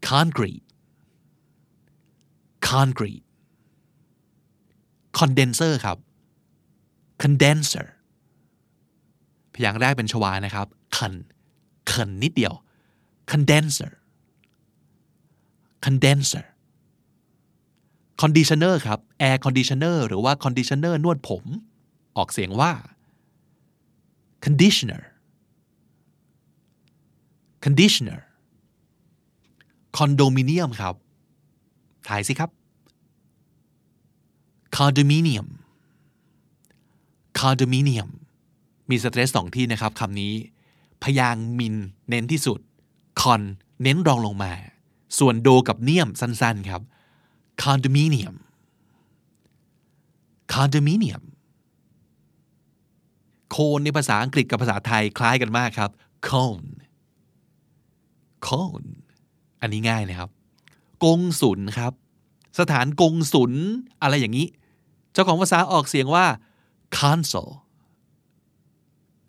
[0.09, 0.65] concrete
[2.69, 3.25] concrete
[5.19, 5.97] condenser ครับ
[7.21, 7.87] condenser
[9.53, 10.67] พยางค์แรกเป็นชวานะครับ
[10.97, 11.13] con
[11.91, 12.53] con นิดเดียว
[13.31, 13.91] condenser
[15.85, 16.45] condenser
[18.21, 21.43] conditioner ครับ air conditioner หรือว่า conditioner นวดผม
[22.17, 22.71] ออกเสียงว่า
[24.45, 25.01] conditioner
[27.63, 28.19] conditioner
[29.97, 30.95] condominium ครับ
[32.07, 32.49] ถ่ายสิครับ
[34.75, 35.47] condominium
[37.39, 38.09] condominium
[38.89, 40.33] มีสเตรสสองที่นะครับคำนี้
[41.03, 41.75] พยางค์มิน
[42.09, 42.59] เน้นที่สุด
[43.21, 43.41] con
[43.83, 44.53] เน้นรองลงมา
[45.17, 46.81] ส่วนโดกับเนียมสั้นๆครับ
[47.63, 48.35] condominium
[50.53, 51.23] condominium
[53.51, 55.91] โคนในภาษาอังกฤษกับภาษาไทยคล้ายกันมากครับ
[56.29, 56.69] cone
[58.47, 58.89] cone
[59.61, 60.29] อันนี้ง่ายนะครับ
[61.03, 61.93] กงสุนครับ
[62.59, 63.53] สถานกงสุน
[64.01, 64.47] อะไรอย่างนี้
[65.13, 66.25] เจ้าของภาษาออกเสียงว่า
[66.97, 67.53] console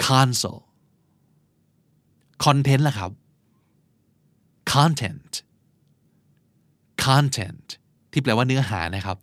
[0.07, 0.63] console
[2.45, 3.11] content ล่ะครับ
[4.73, 5.33] content
[7.05, 7.67] content
[8.13, 9.19] ที่แปลว่าเนื้อหานะครับ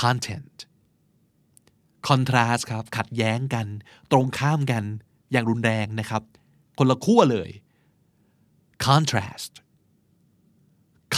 [0.00, 0.56] content
[2.08, 3.66] contrast ครับ ขัดแย้งกัน
[4.12, 4.84] ตรงข้ามกัน
[5.32, 6.22] อย่างรุนแรงนะครับ
[6.78, 7.50] คนละขั้วเลย
[8.86, 9.52] contrast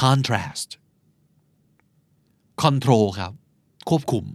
[0.01, 0.70] contrast
[2.62, 3.32] control ครับ
[3.89, 4.26] ควบคุม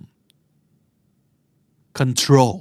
[2.00, 2.58] control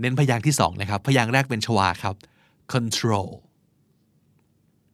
[0.00, 2.16] เน้นพยางค์ที่สองนะครับ พยางค์แรกเป็นชวาครับ
[2.72, 3.30] control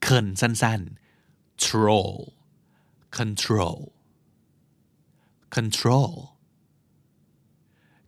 [0.02, 2.16] เคินสั้นๆ troll
[3.18, 3.78] control
[5.56, 6.12] control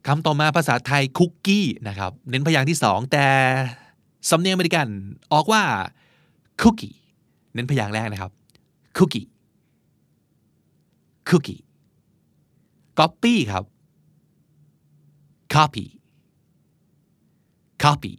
[0.06, 3.26] คำต่อมาภาษาไทยคุกกี้นะครับ เน้นพยางค์ที่สองแต่
[4.30, 4.86] สำเนียงอเมริกัน
[5.32, 5.62] ออกว่า
[6.62, 6.96] cookie
[7.54, 8.32] เน้นพยางค์แรกนะครับ
[8.96, 9.28] cookie
[11.28, 11.62] cookie
[12.98, 13.64] copy ครับ
[15.54, 15.86] copy
[17.82, 18.12] copy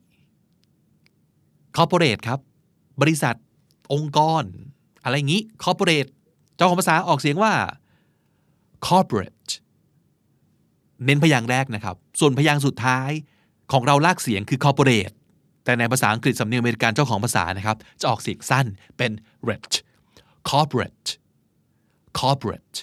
[1.77, 2.39] corporate ครับ
[3.01, 3.35] บริษัท
[3.93, 4.43] องค์กร
[5.03, 6.09] อะไรอย่างนี้ corporate
[6.55, 7.53] เจ้าของภาษาออกเสียงว่า
[8.87, 9.32] corporate
[11.05, 13.09] เน้นพยางค์แรกนะครับ ส่วนพยางค์สุดท้าย
[13.71, 15.15] ของเราลากเสียงคือ corporate
[15.63, 18.65] แต่ในภาษาอังกฤษสำเนียงอเมริกันเจ้าของภาษานะครับ จะออกเสียงสั้น
[18.97, 19.11] เป็น
[19.49, 19.75] rate
[20.49, 21.07] corporate
[22.19, 22.77] corporate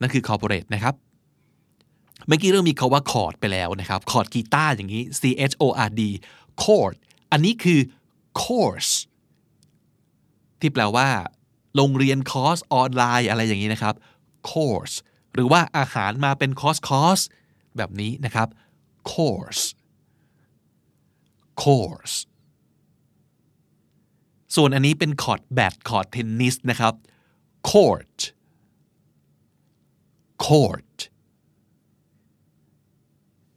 [0.00, 0.94] นั่นคือ corporate นะครับ
[2.26, 6.02] เมื่อกี้เรื่องมีคาว่า chord ไปแล้วนะครับ chord กีตาร์อย่างนี้ C H O R D
[6.62, 6.94] chord
[7.32, 7.80] อันนี้คือ
[8.42, 8.92] course
[10.60, 11.08] ที่แปลว่า
[11.76, 13.94] โรงเรียนคอร์สออนไลน์อะไรอย่างนี้นะครับ
[14.50, 14.94] course
[15.38, 17.20] หรือว่าอาหารมาเป็นคอร์สคอร์ส
[17.76, 18.48] แบบนี้นะครับ
[19.12, 19.62] course
[21.62, 22.14] course
[24.54, 26.94] ส่วนอันนี้เป็นคอร์ตแบดคอร์ตเทนนิสนะครับ
[27.70, 28.16] court
[30.46, 30.94] court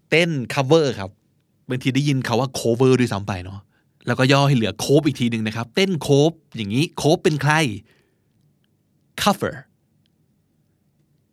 [0.09, 1.11] เต้น cover ครับ
[1.69, 3.59] บางทีได้ยินคาว่า cover ด้วยซ้ำไปเนาะ
[4.07, 7.53] แล้วก็ย่อให้เหลือโคบอีกทีหนึ่งนะครับ เต้นโคบอย่างนี้โคบเป็นใคร
[9.23, 9.55] cover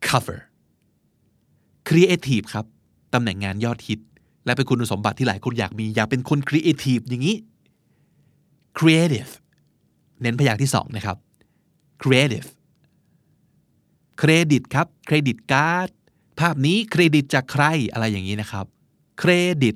[0.07, 0.41] cover
[1.89, 2.67] creative ครับ
[3.15, 4.01] ตำแหน่งงานยอดฮิต
[4.45, 7.37] และเป็นคุณสมบัติที่หลายคนอยากมี อยากเป็นคน creative อย่างนี้
[8.79, 9.33] creative
[10.21, 11.17] เน้นพยางค์ที่สองนะครับ
[12.03, 12.49] creative
[14.19, 15.89] เครดิตครับ เครดิตการ์ด
[16.39, 18.67] ภาพนี้เครดิตจากใครอะไรอย่างนี้นะครับ
[19.19, 19.33] เคร
[19.63, 19.75] ดิต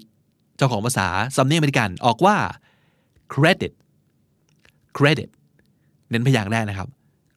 [0.57, 2.37] เจ้าของภาษาสำเนียงอเมริกันออกว่า
[3.35, 3.73] credit
[4.97, 5.31] credit
[6.11, 6.89] เน้นพยางค์แรกนะครับ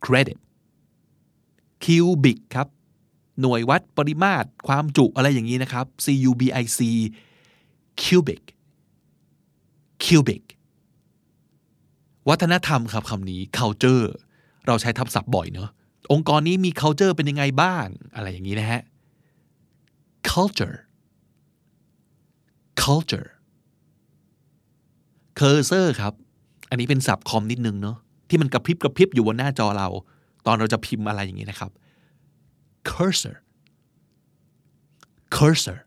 [0.06, 0.38] credit
[1.84, 2.68] cubic ครับ
[3.42, 6.80] หน่วยวัดปริมาตรความจุอะไรอย่างนี้นะครับ C U B I C
[8.02, 8.44] cubic
[10.04, 10.44] cubic
[12.30, 14.06] วัฒนธรรมครับคำนี้ culture
[14.68, 15.70] เราใช้ทับศัพท์บ่อยเนอะ
[16.12, 18.82] องค์กรนี้มี culture เป็นยังไงบ้าง อะไรอย่างนี้นะฮะ
[20.30, 20.78] culture
[22.82, 23.30] culture
[25.40, 26.14] cursor ครับ
[26.70, 27.98] อันนี้เป็นศัพท์คอมนิดนึงเนาะ
[28.30, 29.88] ที่มันกระพริบกระพริบอยู่บนหน้าจอเรา
[30.46, 31.72] ตอนเราจะพิมพ์อะไรอย่างนี้นะครับ
[32.92, 33.36] cursor
[35.36, 35.80] cursor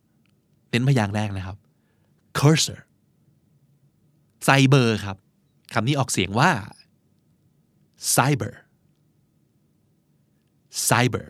[0.71, 1.57] เน้นพยางแรกนะครับ
[2.39, 2.81] cursor
[4.45, 5.17] ไซเบอร์ครับ
[5.75, 6.51] คำนี้ออกเสียงว่า
[8.17, 8.55] cyber
[10.89, 11.27] cyber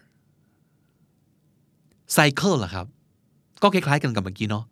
[2.16, 2.86] cycle ล่ะครับ
[3.62, 4.64] ก็คล้ายๆกันกับเมื่อกี้เนาะ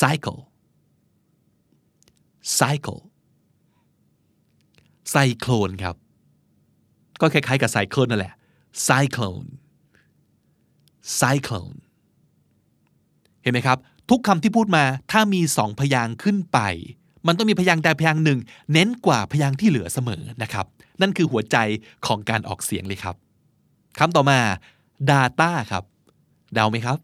[0.00, 0.40] cycle
[2.58, 3.00] cycle
[5.10, 5.96] ไซโคลนครับ
[7.20, 8.34] ก็คล้ายๆกับไซเคิลนั่นแหละ
[8.86, 9.48] cyclone
[11.20, 11.78] cyclone
[13.42, 13.78] เห็นไหมครับ
[14.10, 16.58] ทุกคำที่พูดมาถ้ามีสองพยางขึ้นไป
[17.26, 18.38] มันต้องมีพยางใดพยางหนึ่ง
[18.72, 20.66] เน้นกว่าพยางที่เหลือเสมอนะครับ
[21.00, 21.56] นั่นคือหัวใจ
[22.06, 23.16] ของการออกเสียงเลยครับ
[23.98, 24.38] คำต่อมา
[25.10, 25.84] data ครับ
[26.54, 26.98] เดาไหมครับ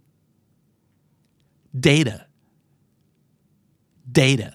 [1.86, 2.16] data
[4.18, 4.50] data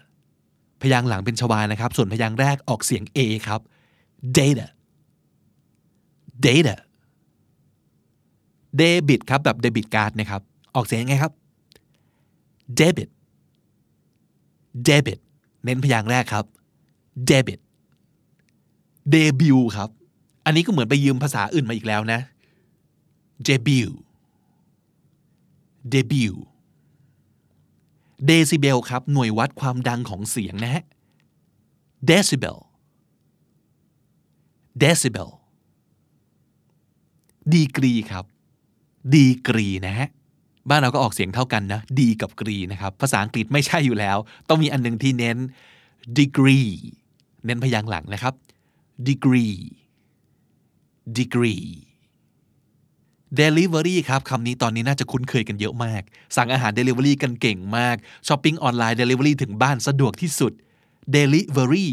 [0.81, 3.61] พยางหลังเป็นชวานะครับ ส่วนพยางแรกออกเสียง a ครับ
[4.37, 4.67] data
[6.45, 6.75] data
[8.81, 10.41] debit ครับแบบ debit card นะครับ
[10.75, 11.33] ออกเสียงยังไงครับ
[12.79, 13.09] debit
[14.87, 15.19] debit
[15.63, 16.45] เน้นพยางค์แรกครับ
[17.29, 17.59] debit
[19.13, 19.89] debut ครับ
[20.45, 22.19] อันนี้ก็เหมือนไปยืมภาษาอื่นมาอีกแล้วนะ
[23.47, 23.91] debut
[25.93, 26.35] debut
[28.29, 30.83] decibel ครับ หน่วยวัดความดังของเสียงนะฮะ
[32.09, 32.57] decibel
[34.81, 35.29] decibel
[37.53, 38.25] ดีกรีครับ
[39.15, 40.07] ดีกรีนะฮะ
[40.69, 44.17] บ้านเราก็ออกเสียงเท่ากันนะดีกับกรีนะครับ ภาษาอังกฤษไม่ใช่อยู่แล้ว
[44.49, 45.37] ต้องมีอันหนึงที่เน้น
[46.19, 46.71] degree
[47.45, 48.33] เน้นพยางค์หลังนะครับ
[49.07, 49.57] degree
[51.17, 51.67] degree
[53.39, 56.01] Delivery ครับคำนี้ตอนนี้น่าจะคุ้นเคยกันเยอะมาก
[56.35, 57.95] สั่งอาหาร Delivery กันเก่งมาก
[58.27, 60.53] ช้อปปิ้งออนไลน์ Delivery ถึงบ้านสะดวกที่สุด
[61.15, 61.87] Delivery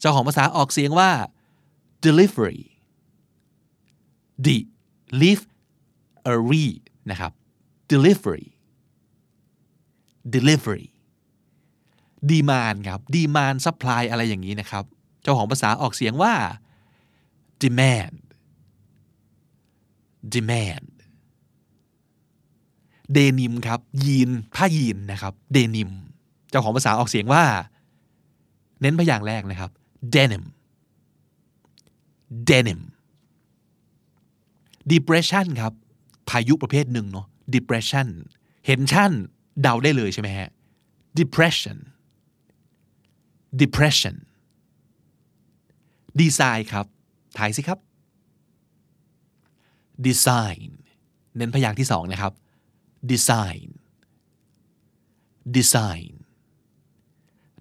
[0.00, 1.10] เจ้าของภาษาออกเสียงว่า
[2.04, 2.60] delivery
[6.26, 6.66] delivery
[7.10, 7.32] นะครับ
[7.92, 8.46] delivery
[10.34, 10.86] delivery
[12.30, 14.84] demand ครับ demand supply อะไรอย่างนี้นะครับ
[15.22, 16.34] เจ้าของภาษาออกเสียงว่า
[17.62, 18.16] demand
[20.34, 20.86] demand
[23.12, 25.90] เดนิมครับ ยีนผ้ายีนนะครับ เดนิม
[26.50, 27.44] เจ้าของภาษาออกเสียงว่า
[28.80, 29.70] เน้นพยางค์แรกนะครับ
[30.14, 30.44] denim
[32.48, 32.80] denim
[34.92, 35.72] depression ครับ
[36.28, 38.08] พายุประเภทหนึ่งเนาะ depression
[38.66, 39.12] เห็นชั่น
[39.62, 40.50] เดาได้เลยใช่ไหมฮะ
[41.18, 41.78] depression
[43.60, 44.16] depression
[46.20, 46.86] design ครับ
[47.38, 47.78] ถ่ายสิครับ
[50.06, 50.68] design
[51.36, 52.32] เน้นพยางค์ที่สองนะครับ
[53.12, 53.68] design
[55.56, 56.12] design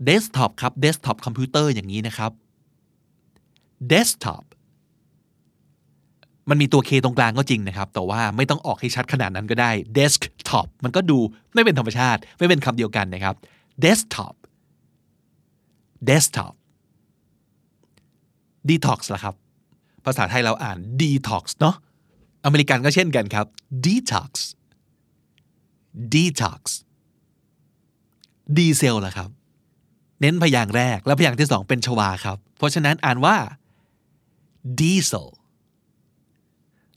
[0.08, 2.32] desktop ครับ desktop คอมพิวเตอร์อย่างนี้นะครับ
[3.92, 4.45] desktop
[6.50, 11.20] มันมีตัว K ตรงกลางก็จริงนะครับ แต่ว่าไม่ต้องออกให้ชัดขนาดนั้นก็ได้ desktop มันก็ดู
[11.54, 13.36] ไม่เป็นธรรมชาติ ไม่เป็นคำเดียวกันนะครับ
[13.84, 14.36] desktop
[16.10, 16.54] desktop
[18.70, 19.36] detox ล่ะครับ
[20.06, 21.76] ภาษาไทยเราอ่าน detox เนาะ
[22.46, 23.46] อเมริกันก็เช่นกันครับ
[23.86, 24.32] detox
[26.14, 26.62] detox
[28.58, 29.30] ดีเซลล่ะครับ
[30.22, 33.38] เน้นพยางค์แรกและพยางค์ที่สองเป็นชวาครับ เพราะฉะนั้นอ่านว่า
[34.80, 35.28] diesel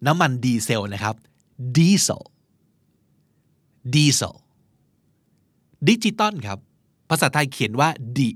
[0.07, 1.15] น้ำมันดีเซลนะครับ
[1.77, 2.23] diesel
[3.95, 4.35] diesel
[5.89, 6.59] ดิจิตอลครับ
[7.11, 7.89] ภาษาไทยเขียนว่า
[8.19, 8.29] ดิ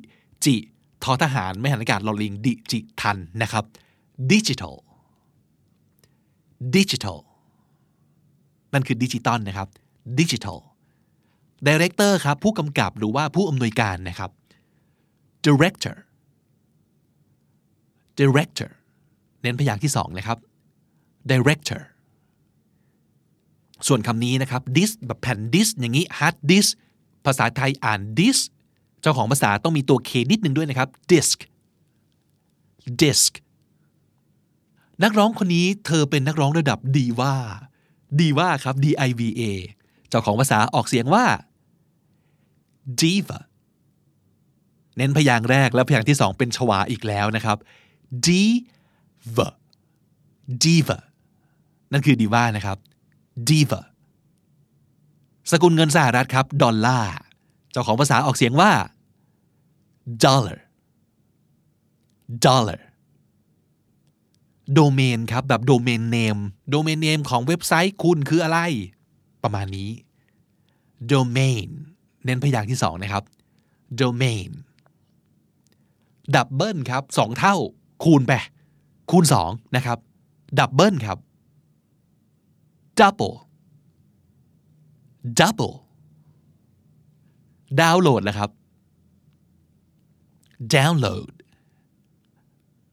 [0.45, 0.57] จิ
[1.03, 3.65] ทอทหารไม่หันอากาศลอลิงดิจิทันนะครับ
[4.33, 4.77] digital
[6.77, 7.19] digital
[8.73, 9.69] นั่นคือดิจิตอลนะครับ
[10.19, 10.59] digital
[11.67, 14.31] director ครับ ผู้กำกับหรือว่าผู้อำนวยการนะครับ
[15.47, 15.97] director
[18.21, 18.71] director
[19.43, 20.39] เน้นพยางค์ที่สองนะครับ
[21.31, 21.83] director
[23.87, 26.71] ส่วนคำนี้นะครับ disk แบบแผ่น disk อย่างนี้ hard disk
[27.27, 28.43] ภาษาไทยอ่าน disk
[29.03, 31.39] เจ้าของภาษาต้องมีตัว K นิดนึงด้วยนะครับ disk
[33.03, 33.33] disk
[35.03, 37.35] นักร้องคนนี้เธอเป็นนักร้องระดับดีว่า
[38.21, 39.43] ดีว่าครับ D I V A
[40.09, 41.25] เจ้าของภาษาออกเสียงว่า
[43.01, 43.39] diva
[44.97, 47.59] เน้นพยางค์แรกและพยางค์ที่สองเป็นชวาอีกแล้วนะครับ
[48.27, 49.49] diva
[50.65, 50.99] diva
[51.93, 52.79] นั่นคือดีว่านะครับ
[53.49, 53.81] diva
[55.51, 57.13] สกุลเงินสหรัฐครับ ดอลลาร์
[57.73, 58.73] เจ้าของภาษาออกเสียงว่า
[60.25, 60.59] dollar
[62.45, 62.81] dollar
[64.75, 66.39] โดเมนครับแบบโดเมนเนม
[66.71, 68.59] โดเมนเนมของเว็บไซต์คุณคืออะไร
[69.43, 69.91] ประมาณนี้
[71.13, 71.69] domain
[72.25, 73.25] เน้นพยางค์ที่สองนะครับ
[74.01, 74.51] domain
[76.35, 77.57] ดับเบิลครับสองเท่า
[78.05, 78.33] คูณไป
[79.11, 79.99] คูณ2นะครับ
[80.59, 81.19] ดับเบิลครับ
[83.01, 83.37] double
[85.39, 85.77] double
[87.81, 88.51] ดาวน์โหลดนะครับ
[90.75, 91.33] download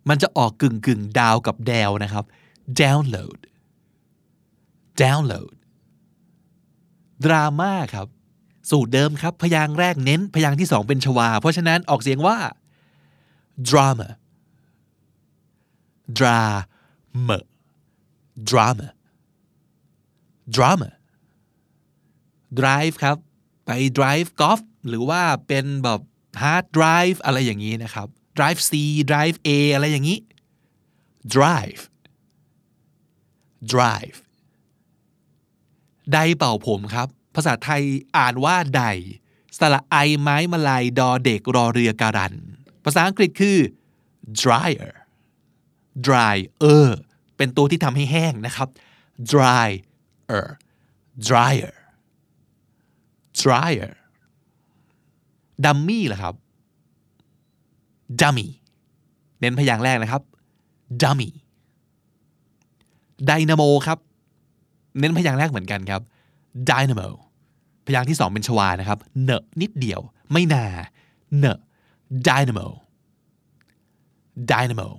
[0.09, 2.25] มันจะออกกึ่งกึ่งดาวกับแดวนะครับ
[2.81, 3.39] download
[5.01, 5.53] download
[7.25, 8.07] ดราม่าครับ
[8.69, 12.37] สูตรเดิมครับ พยางค์แรกเน้น พยางค์ที่สองเป็นชวา เพราะฉะนั้นออกเสียงว่า
[13.69, 14.09] drama
[16.17, 17.37] drama
[18.49, 18.87] drama
[20.55, 20.89] drama
[22.59, 23.17] drive ครับ
[23.65, 26.01] ไป drive golf หรือว่าเป็นแบบ
[26.41, 28.71] hard drive อะไรอย่างนี้นะครับ drive C
[29.11, 30.19] drive A อะไรอย่างนี้
[31.35, 31.83] drive
[33.73, 34.17] drive
[36.11, 37.83] ไดเป่าผมครับ ภาษาไทย
[38.17, 38.83] อ่านว่าได
[39.57, 42.33] สระไอไม้มาลายดอเด็กรอเรือการัน
[42.85, 43.57] ภาษาอังกฤษคือ
[44.41, 44.93] dryer
[46.07, 46.87] dryer
[47.37, 48.67] เป็นตัวที่ทำให้แห้งนะครับ
[49.31, 49.73] dryer
[51.29, 51.75] dryer
[53.41, 53.93] dryer
[55.65, 56.35] ดัมมี่ล่ะครับ
[58.21, 58.47] dummy
[59.39, 60.21] เน้นพยางค์แรกนะครับ
[61.01, 61.29] dummy
[63.25, 63.99] ไดนาโมครับ
[64.99, 66.01] เน้นพยางค์แรกเหมือนกันครับ
[66.69, 67.09] dynamo
[67.85, 70.01] พยางค์ที่สองเป็นชวานะครับ เนอะนิดเดียว
[70.31, 70.65] ไม่นา
[71.37, 71.59] เนอะ
[72.27, 72.67] dynamo
[74.51, 74.89] dynamo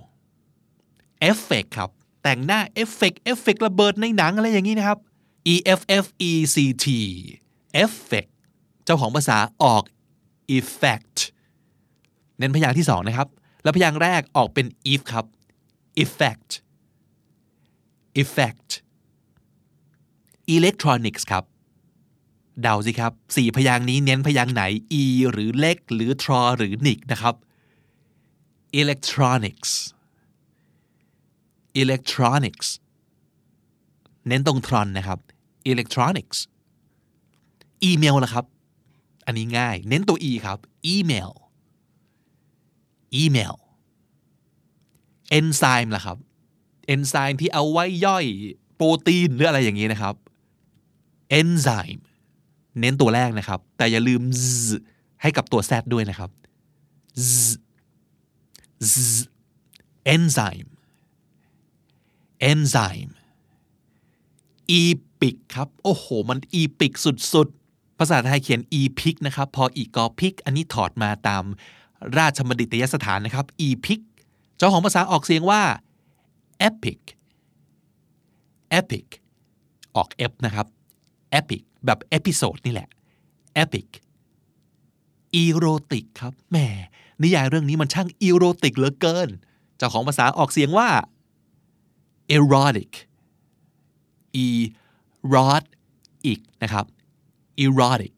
[1.29, 1.89] effect ครับ
[2.23, 4.99] แต่งหน้า effect effect ระเบิดในหนังอะไรอย่างนี้นะครับ
[5.53, 6.87] e f f e c t
[7.83, 8.31] effect
[8.85, 9.83] เจ้าของภาษาออก
[10.57, 11.17] effect
[12.37, 13.27] เน้นพยางค์ที่สองนะครับ
[13.63, 15.25] แล้วพยางค์แรกออกเป็น if ครับ
[16.03, 16.49] effect
[18.21, 18.69] effect
[20.55, 21.43] electronics ครับ
[22.61, 24.63] เดาสิครับสี่พยางค์นี้เน้นพยางค์ไหน
[25.01, 27.35] e หรือเล็ก หรือ tr หรือ nic นะครับ
[28.81, 29.71] electronics
[31.81, 32.67] electronics
[34.27, 35.19] เน้นตรง tron นะครับ
[35.71, 36.39] electronics
[37.83, 38.45] อีเมลล่ะครับ
[39.25, 40.57] อันนี้ง่าย เน้นตัว e ครับ
[40.95, 41.31] email
[43.21, 43.55] email
[45.37, 46.17] enzyme ล่ะครับ
[46.93, 48.25] enzyme ที่เอาไว้ย่อย
[48.75, 50.15] โปรตีนหรืออะไรอย่างนี้นะครับ
[51.39, 52.01] enzyme
[52.79, 54.21] เน้นตัวแรกนะครับ แต่อย่าลืม
[54.65, 54.67] z
[55.21, 56.29] ให้กับตัว z ด้วยนะครับ
[57.29, 57.33] z
[58.91, 58.95] z
[60.15, 60.69] enzyme
[62.51, 63.11] enzyme
[64.79, 66.93] epic ครับ โอ้โห มัน epic
[67.33, 71.43] สุดๆ ภาษาไทยเขียน เอพิก นะครับ พออิกอพิก อันนี้ถอดมาตาม
[72.17, 74.01] ราชบัณฑิตยสถานนะครับ epic
[74.57, 75.61] เจ้าของภาษาออกเสียงว่า
[76.67, 76.99] epic
[78.79, 79.05] epic
[79.95, 80.67] ออก f นะครับ
[81.39, 82.89] epic แบบ episode นี่แหละ
[83.63, 83.87] epic
[85.43, 86.57] erotic ครับแหม
[87.21, 89.29] นิยายเรื่องนี้มันช่าง erotic เหลือเกิน
[89.77, 90.89] เจ้าของภาษาออกเสียงว่า
[92.35, 92.91] erotic
[94.45, 94.47] e
[95.33, 95.63] rod
[96.25, 96.85] อีกนะครับ
[97.65, 98.15] erotic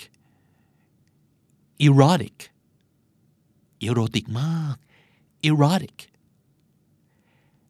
[1.85, 2.37] erotic
[3.87, 4.75] erotic มาก
[5.49, 5.97] erotic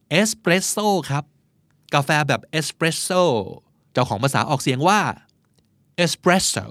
[0.10, 1.24] เอสเปรสโซ่ครับ
[1.94, 3.24] กาแฟแบบเอสเปรสโซ่
[3.94, 5.02] เจ้าของภาษาออกเสียงว่า
[6.04, 6.68] espresso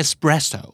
[0.00, 0.64] espresso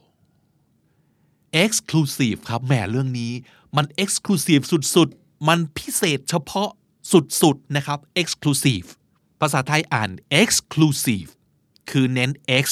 [1.64, 3.32] exclusive ครับแหมเรื่องนี้
[3.76, 6.70] มัน exclusive สุดๆ มันพิเศษเฉพาะ
[7.12, 8.88] สุดๆ นะครับ exclusive
[9.44, 10.10] ภาษาไทยอ่าน
[10.42, 11.30] exclusive
[11.90, 12.30] คือเน้น
[12.62, 12.66] x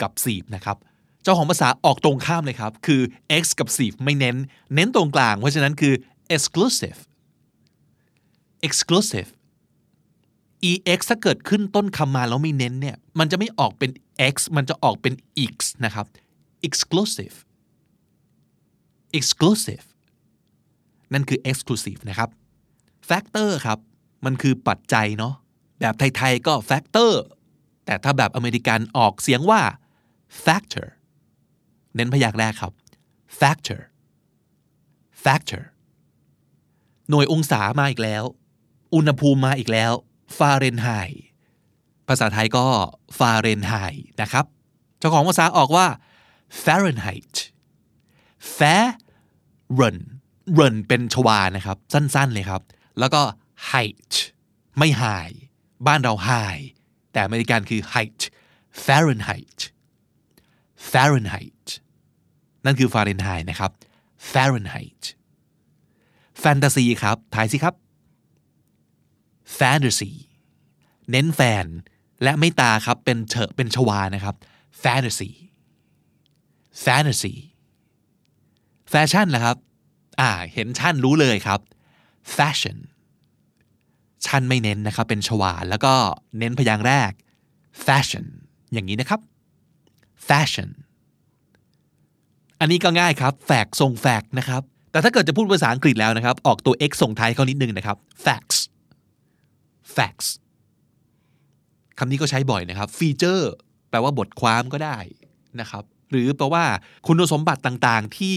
[0.00, 0.76] กับ sieve นะครับ
[1.22, 3.02] เจ้าของภาษาออกตรงข้ามเลยครับ คือ
[3.42, 4.36] x กับ sieve ไม่เน้น
[4.74, 5.94] เน้นตรงกลาง เพราะฉะนั้นคือ
[6.34, 6.98] exclusive
[8.66, 9.28] exclusive
[10.92, 13.90] ex ถ้าเกิดขึ้นต้นคำมาแล้วไม่เน้นเนี่ย มันจะไม่ออกเป็น
[14.32, 15.14] x มันจะออกเป็น
[15.54, 16.06] x นะครับ
[16.68, 17.36] exclusive
[19.18, 19.84] exclusive
[21.12, 22.30] นั่นคือ exclusive นะครับ
[23.08, 23.78] factor ครับ
[24.24, 25.34] มันคือปัจจัยเนาะ
[25.80, 27.12] แบบไทย ๆ ก็ factor
[27.84, 29.60] แต่ถ้าแบบอเมริกันออกเสียงว่า
[30.44, 30.88] factor
[31.94, 32.72] เน้นพยางค์แรกครับ
[33.40, 33.80] factor
[35.24, 35.62] factor
[37.08, 38.24] หน่วยองศามาอีกแล้ว
[38.94, 39.92] อุณหภูมิมาอีกแล้ว
[40.36, 41.24] ฟาเรนไฮต์
[42.08, 42.66] ภาษาไทยก็
[43.18, 44.44] ฟาเรนไฮต์นะครับ
[44.98, 45.86] เจ้าของภาษาออกว่า
[46.64, 47.36] Fahrenheit
[48.56, 48.76] f a
[49.80, 49.98] r e n
[50.58, 52.62] r e n เป็นชวานะครับ สั้นๆเลยครับ
[52.98, 53.22] แล้วก็
[53.70, 54.12] height
[54.78, 55.36] ไม่ high
[55.86, 56.62] บ้านเรา high
[57.12, 58.20] แต่อเมริกันคือ height
[58.84, 59.58] Fahrenheit
[60.92, 61.66] Fahrenheit
[62.64, 63.72] นั่นคือฟาเรนไฮต์นะครับ
[64.32, 65.02] Fahrenheit
[66.40, 67.74] แฟนตาซีครับถ่ายสิครับ
[69.58, 70.12] fantasy
[71.10, 71.66] เน้นแฟน
[72.22, 74.36] และไม่ตาครับเป็นเฉอะเป็นชวานะครับ
[74.82, 75.30] fantasy
[76.84, 77.34] fantasy
[78.90, 79.56] แฟชั่นนะครับ
[80.20, 81.60] อ่า เห็นชั่นรู้เลยครับ
[82.36, 82.78] fashion
[84.26, 85.92] ชั่นไม่เน้นนะครับ เป็นชวาแล้วก็
[86.38, 87.12] เน้นพยางค์แรก
[87.86, 88.26] fashion
[88.72, 89.20] อย่างนี้นะครับ
[90.28, 90.70] fashion
[92.60, 98.58] อันนี้ก็ง่ายครับ แฟกซ์ส่งแฟกซ์นะครับ แต่ถ้าเกิดจะพูดภาษาอังกฤษแล้วนะครับ ออกตัว x ส่งท้ายเขานิดนึงนะครับ fax
[99.96, 100.28] fax
[101.98, 103.44] คำนี้ก็ใช้บ่อยนะครับ feature
[103.90, 104.98] แปลว่าบทความก็ได้
[105.60, 106.64] นะครับ หรือแปลว่า
[107.06, 108.36] คุณสมบัติต่างๆ ที่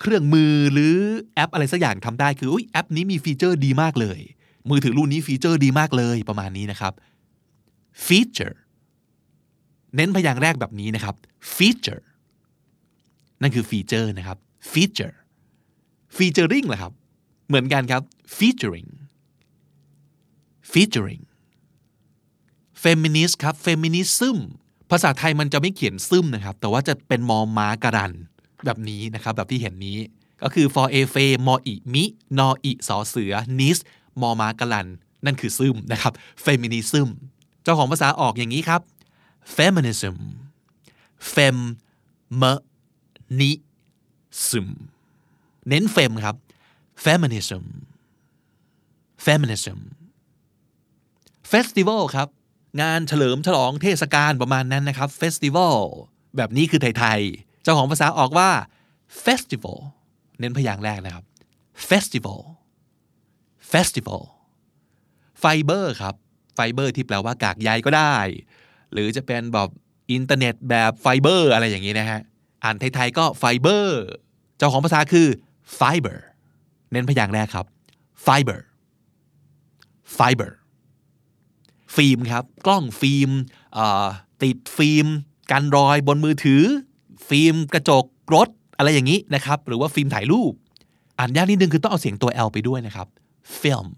[0.00, 0.94] เครื่องมือหรือ
[1.34, 4.20] แอปอะไรสักอย่างทำได้คือแอปนี้มีฟีเจอร์ดีมากเลย
[4.68, 6.92] มือถือรุ่นนี้ฟีเจอร์ดีมากเลยประมาณนี้นะครับ
[8.06, 8.56] feature
[9.96, 11.14] เน้นพยางค์แรกแบบนี้นะครับ
[11.56, 12.04] feature
[13.40, 14.38] นั่นคือฟีเจอร์นะครับ
[14.72, 15.14] feature
[16.16, 16.92] featuring แหละครับ
[17.48, 18.02] เหมือนกันครับ
[18.38, 18.88] featuring
[20.72, 21.22] featuring
[22.82, 24.36] feminist ครับ feminism
[24.90, 28.12] ภาษาไทยมันจะไม่เขียนซึมนะครับ แต่ว่าจะเป็นมอม้าการันต์
[28.64, 29.98] แบบนี้นะครับ แบบที่เห็นนี้
[30.42, 32.04] ก็คือ for a f มออิมิ
[32.38, 33.78] นออิสอเสือ นิส
[34.20, 34.88] มอม้าการันต์
[35.24, 36.12] นั่นคือซึมนะครับ
[36.44, 37.08] feminism
[37.62, 38.80] เจ้าของภาษาออกอย่างนี้ครับ
[39.56, 40.16] feminism
[41.34, 41.56] fem
[42.42, 42.44] m
[43.40, 43.50] ni
[44.48, 44.68] sum
[45.68, 46.36] เน้นเฟมครับ
[47.04, 47.64] feminism
[49.26, 49.78] feminism
[51.52, 52.28] festival ครับ
[52.82, 55.76] งานเฉลิมฉลองเทศกาลประมาณนั้นนะครับ festival
[56.36, 58.50] แบบนี้คือไทยๆ เจ้าของภาษาออกว่า
[59.24, 59.78] festival
[60.38, 61.24] เน้นพยางค์แรกนะครับ
[61.88, 62.38] festival
[63.74, 64.22] festival
[65.42, 66.14] fiber ครับ
[66.58, 68.16] fiber ที่แปลว่ากากใยก็ได้
[68.92, 69.68] หรือจะเป็นแบบ
[70.12, 72.20] อินเทอร์เน็ตแบบไฟเบอร์อะไรอย่างนี้นะฮะ
[72.64, 74.02] อ่านไทยๆก็ไฟเบอร์
[74.58, 75.28] เจ้าของภาษาคือ
[75.78, 76.18] fiber
[76.92, 77.66] เน้นพยางค์แรกครับ
[78.26, 78.60] fiber
[80.18, 80.52] fiber
[81.96, 83.30] ฟิล์มครับ กล้องฟิล์ม
[84.42, 85.06] ติดฟิล์ม
[85.50, 86.62] กันรอยบนมือถือ
[87.28, 88.04] ฟิล์มกระจก
[88.34, 90.52] รถอะไรอย่างนี้นะครับ หรือว่าฟิล์มถ่ายรูป
[91.18, 93.08] อ่านยากนิดนึงคือต้องเอาเสียงตัว L ไปด้วยนะครับ
[93.60, 93.88] film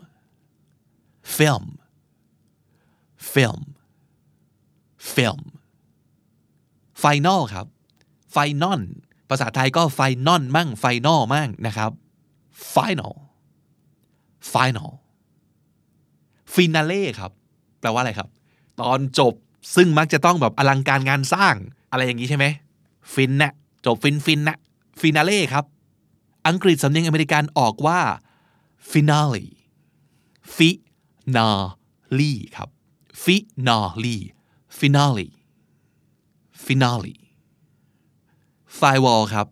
[1.37, 1.65] film
[3.33, 3.61] film
[5.15, 5.41] film
[7.03, 7.67] final ครับ
[8.35, 8.81] final
[9.31, 11.91] ภาษาไทยก็ final มั่ง final มั่งนะครับ
[12.75, 13.15] final
[14.53, 14.91] final
[16.55, 17.33] finale ครับ
[17.81, 18.29] แปลว่าอะไรครับ
[18.81, 19.35] ตอนจบ
[19.77, 21.55] ซึ่งมักจะต้องแบบอลังการงานสร้าง
[21.91, 22.47] อะไรอย่างนี้ใช่ไหม
[23.15, 23.53] ฟินนะ
[23.87, 24.57] จบฟินฟินนะ
[25.01, 25.65] ฟินาเล่ครับ
[26.47, 28.01] อังกฤษสำเนียงอเมริกันออกว่า
[28.93, 29.47] finale
[30.57, 32.69] finale ครับ
[33.25, 34.19] finale
[34.79, 35.29] finale
[36.67, 37.15] finale
[38.79, 39.47] firewall ครับ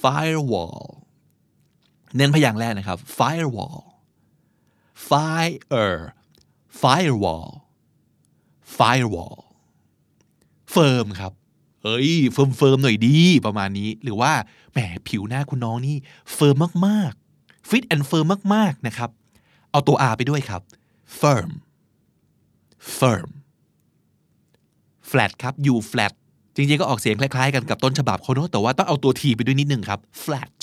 [0.00, 0.82] firewall
[2.16, 3.80] เน้นพยางค์แรกนะครับ firewall
[5.08, 5.98] fire
[6.80, 7.50] firewall
[8.76, 9.38] firewall
[10.72, 11.32] เฟิร์มครับ
[11.82, 14.32] เอ้ย เฟิร์มเฟิร์มหน่อยดี ประมาณนี้ หรือว่า
[14.72, 14.78] แหม
[15.08, 15.96] ผิวหน้าคุณน้องนี่
[16.32, 16.56] เฟิร์ม
[16.88, 17.12] มาก
[17.68, 19.10] fit and firm มากๆนะครับ
[19.70, 20.62] เอาตัว R ไปด้วยครับ
[21.20, 21.50] firm
[22.98, 23.28] firm
[25.10, 26.12] flat ครับ อยู่แฟลต
[26.54, 30.56] จริงๆก็ออกเสียงคล้ายๆกันกับต้นฉบับเขาเนอะแต่ว่าต้องเอาตัว T ไปด้วยนิดนึงครับ flat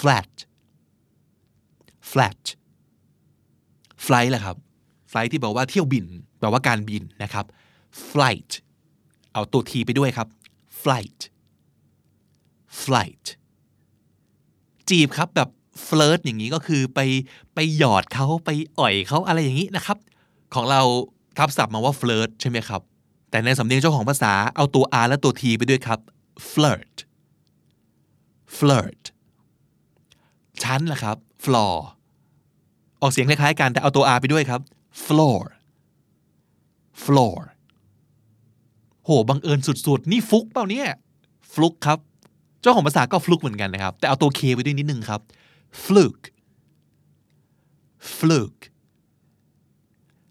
[0.00, 0.32] flat
[2.10, 2.40] flat
[4.06, 4.56] flight แหละครับ
[5.10, 6.04] flight ที่บอกว่าเที่ยวบิน
[6.38, 7.44] แปลว่าการบินนะครับ
[8.10, 8.50] flight
[9.32, 10.28] เอาตัว T ไปด้วยครับ
[10.82, 11.20] flight
[12.82, 13.26] flight
[14.88, 15.48] จีบครับแบบ
[15.86, 17.00] flirt อย่างนี้ก็คือไป
[17.54, 19.96] ไปหยอดเขาไปอ่อยเขาอะไรอย่างนี้นะครับ
[20.54, 20.80] ของเรา
[21.38, 22.80] ทับศัพท์มาว่า flirt ใช่ไหมครับ
[23.30, 25.98] แต่ในสำเนียงเจ้าของภาษาเอาตัว R และตัว T ไปด้วยครับ
[26.50, 26.96] flirt
[28.56, 29.02] flirt
[30.62, 31.74] ชั้นล่ะครับ floor
[33.00, 34.60] ออกเสียงคล้ายๆกันแต่เอาตัว R ไปด้วยครับ
[35.04, 35.40] floor
[37.04, 37.38] floor
[39.04, 40.88] โหบังเอิญสุดๆ นี่ฟุกเปล่าเนี่ย
[41.52, 41.98] ฟลุกครับ
[42.60, 45.20] เจ้าของภาษาก็ฟลุกเหมือนกันนะครับ แต่เอาตัว K ไปด้วยนิดนึงครับ
[45.84, 46.26] fluke
[48.16, 48.62] fluke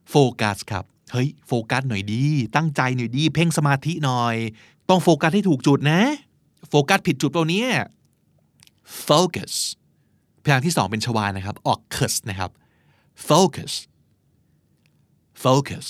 [0.10, 2.24] โฟกัสครับ เฮ้ย โฟกัสหน่อยดี
[2.56, 4.36] ตั้งใจหน่อยดี เพ่งสมาธิหน่อย
[4.90, 6.02] ต้องโฟกัสให้ถูกจุดนะ
[6.70, 7.72] โฟกัสผิดจุดเปล่าเนี่ย
[9.08, 9.54] focus
[10.44, 12.52] พยางค์ที่สองเป็นชวานะครับ ออก cus นะครับ
[13.28, 13.74] focus
[15.44, 15.88] focus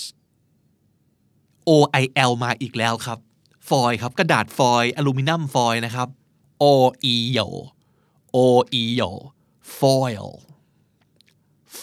[1.68, 1.70] O
[2.02, 3.18] I L มาอีกแล้วครับ
[3.68, 6.08] ฟอยครับ กระดาษฟอยอลูมิเนียมฟอยนะครับ
[6.62, 6.64] O
[7.12, 7.14] E
[7.46, 7.48] O
[8.36, 8.38] O
[8.80, 9.10] E O
[9.76, 10.28] foil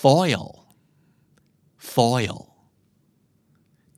[0.02, 0.48] foil
[1.94, 2.38] foil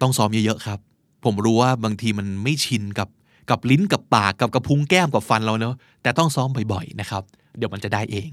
[0.01, 0.79] ต้องซ้อมเยอะๆครับ
[1.23, 3.09] ผมรู้ว่าบางทีมันไม่ชินกับ
[3.49, 7.23] กับลิ้นกับปากกับกระพุ้งแก้มกับฟันเราเนอะแต่ต้องซ้อมบ่อยๆนะครับ
[7.57, 8.29] เดี๋ยวมันจะได้เอง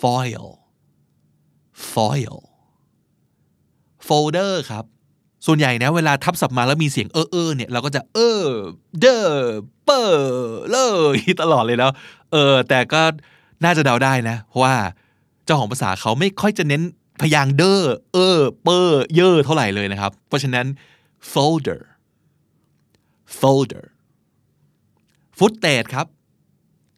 [0.00, 0.46] foil
[1.92, 2.36] foil
[4.08, 4.84] folder ครับ
[5.46, 8.42] ส่วนใหญ่นะเวลาทับศัพท์มาแล้วมีเสียงเออเออเนี่ยเราก็จะเออ
[9.00, 9.18] เดอ
[9.84, 10.76] เปอร์เล
[11.16, 11.92] ยตลอดเลยแล้ว
[12.32, 13.02] เออแต่ก็
[13.64, 14.74] น่าจะเดาได้นะเพราะว่า
[15.44, 16.82] เจ้าของภาษาเขาไม่ค่อยจะเน้น
[17.20, 17.72] พยางค์เดอ
[18.12, 20.66] เออเปอร์เยอเท่าไหร่เลยนะครับ เพราะฉะนั้น
[21.32, 21.82] folder
[23.40, 23.86] folder
[25.38, 26.06] ฟุตเทจครับ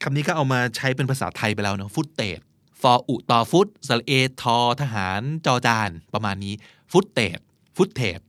[0.02, 2.40] คำนี้ก็เอามาใช้เป็นภาษาไทยไปแล้วเนาะฟุตเทจ
[2.80, 4.12] ฟออุต่อฟุตสระเอ
[4.42, 6.54] ทอทหารจอจานประมาณนี้
[6.92, 8.20] ฟุตเทจฟุตเทจ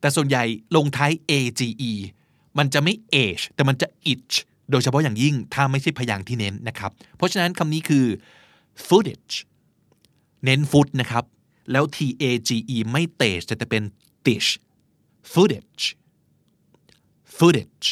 [0.00, 0.44] แต่ส่วนใหญ่
[0.76, 1.92] ลงท้าย age
[2.58, 4.34] มันจะไม่ age แต่มันจะ itch
[4.70, 8.06] โดยเฉพาะอย่างยิ่งถ้าไม่ใช่พยางค์ที่เน้นนะครับ เพราะฉะนั้นคำนี้คือ
[8.86, 9.34] footage
[10.44, 11.24] เน้นฟุตนะครับ
[11.72, 13.82] แล้ว t a g e ไม่เตจแต่จะเป็น
[14.26, 14.50] dish
[15.32, 15.84] footage
[17.38, 17.88] footage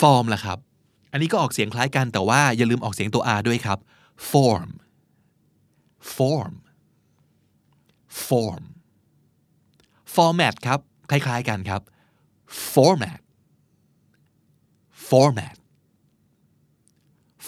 [0.00, 0.58] form ล่ะครับ
[1.12, 3.78] อันนี้ก็ออกเสียงคล้ายกันแต่ว่าอย่าลืมออกเสียงตัว r ด้วยครับ
[4.30, 4.70] form
[6.14, 6.54] form
[8.26, 8.64] form
[10.14, 11.82] format ครับ คล้ายๆกันครับ
[12.72, 13.20] format
[15.10, 15.56] format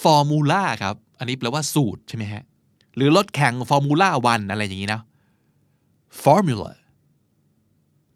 [0.03, 2.43] formula ครับ อันนี้แปลว่าสูตรใช่ไหมฮะ
[2.95, 5.01] หรือรถแข่ง formula วันอะไรอย่างนี้นะ
[6.23, 6.71] formula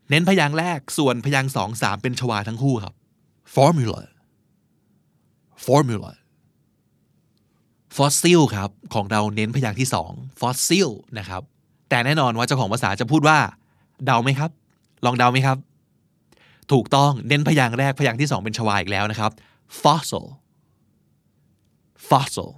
[0.09, 2.93] เน้นพยางค์แรกส่วนพยางค์สองสามเป็นชวาทั้งคู่ครับ
[3.55, 4.01] formula
[5.65, 6.13] formula
[7.97, 10.89] fossil ครับ ของเราเน้นพยางค์ที่สอง fossil
[11.19, 11.41] นะครับ
[11.89, 13.37] แต่แน่นอนว่าเจ้าของภาษาจะพูดว่า
[14.05, 14.51] เดาไหมครับ
[15.05, 15.57] ลองเดาไหมครับ
[16.71, 19.31] ถูกต้องเน้นพยางค์แรกพยางค์ที่สองเป็นชวาอีกแล้วนะครับ
[19.81, 20.25] fossil
[22.09, 22.51] fossil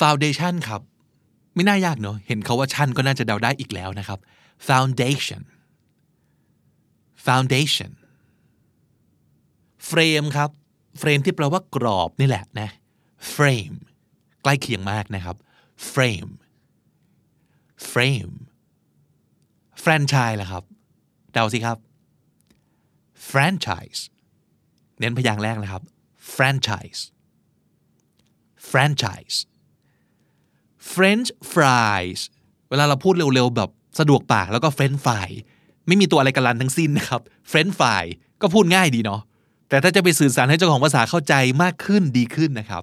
[0.00, 0.80] foundation ครับ
[1.54, 4.18] ไม่น่ายากเนอะเห็นเขาว่าชั้นก็น่าจะเดาได้อีกแล้วนะครับ
[4.68, 5.42] foundation
[7.26, 7.92] foundation
[9.90, 10.50] frame ครับ
[11.00, 12.70] frame ที่แปลว่ากรอบนี่แหละนะ
[13.34, 13.76] frame
[14.42, 15.36] ใกล้เคียงมากนะครับ
[15.92, 16.32] frame
[17.90, 18.34] frame
[19.82, 20.64] franchise ล่ะครับ
[21.32, 21.78] เดาสิครับ
[23.30, 24.00] franchise
[24.98, 25.82] เน้นพยางค์แรกนะครับ
[26.34, 27.00] franchise
[28.70, 29.36] franchise
[30.92, 32.20] French fries
[32.70, 35.28] เวลาเราพูดเร็วๆ แบบสะดวกปากแล้วก็ French fry
[35.86, 37.20] ไม่มีตัวอะไรกันลันทั้งสิ้นนะครับ
[37.50, 38.04] French fry
[38.42, 39.20] ก็พูดง่ายดีเนาะ
[39.68, 42.82] แต่ถ้าจะไปสื่อสารให้เจ้าของภาษาเข้าใจมากขึ้นดีขึ้นนะครับ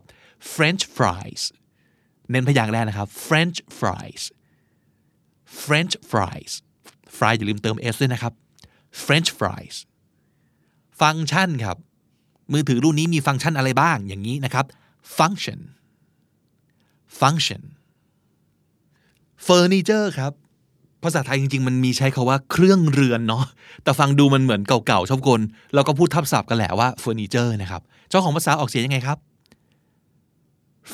[0.53, 1.43] French fries
[2.29, 4.23] เน้นพยางค์แรกนะครับ French fries
[5.63, 6.53] French fries
[7.17, 8.33] fry อย่าลืมเติม s ด้วยนะครับ
[9.03, 9.75] French fries
[11.01, 11.77] ฟังก์ชันครับ
[12.53, 14.65] มือถือรุ่นนี้มีฟังก์ชันอะไรบ้างอย่างนี้นะครับ
[15.17, 15.59] function
[17.19, 17.61] function
[19.47, 20.33] furniture ครับ
[21.03, 23.43] ภาษาไทยจริง ๆ มันมีใช้คาว่าเครื่องเรือนเนาะ
[23.83, 25.41] แต่ฟังดูมันเหมือนเก่าๆชอบกล
[25.73, 29.17] เราก็พูดทับศัพท์กันแหละว่า furniture นะครับ เจ้าของภาษาออกเสียงยังไงครับ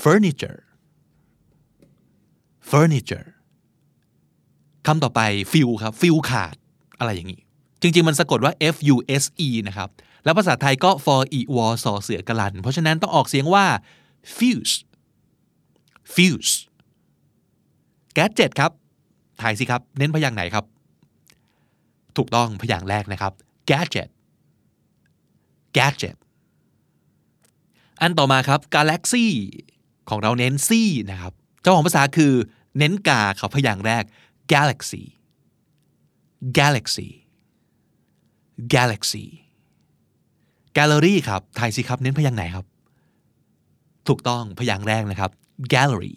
[0.02, 0.60] furniture
[2.70, 3.28] furniture
[4.88, 6.56] คำต่อไป fill ครับ fill ขาด
[7.00, 7.42] อะไรอย่างนี้
[7.86, 9.90] จริง ๆ มันสะกดว่า f u s e นะครับ
[10.24, 13.66] แล้วภาษาไทยก็ for e w สอเสือกลัน เพราะฉะนั้นต้องออกเสียงว่า
[14.38, 14.76] fuse
[16.14, 16.54] fuse
[18.18, 18.72] gadget ครับ
[19.42, 20.66] ถ่ายสิครับ เน้นพยางค์ไหนครับ
[22.18, 23.34] ถูกต้องพยางค์แรกนะครับ
[23.70, 24.10] gadget
[25.78, 26.16] gadget
[28.02, 29.26] อันต่อมาครับ galaxy
[30.10, 30.70] ของเราเน้น c
[31.12, 32.34] นะครับ เจ้าของภาษาคือ
[32.78, 34.04] เน้นกาเขาพยางค์แรก
[34.54, 35.04] galaxy
[36.60, 37.10] galaxy
[38.74, 39.26] galaxy
[40.78, 42.66] gallery ครับถ่ายสิครับ เน้นพยางค์ไหนครับ
[44.08, 45.32] ถูกต้องพยางค์แรกนะครับ
[45.74, 46.16] gallery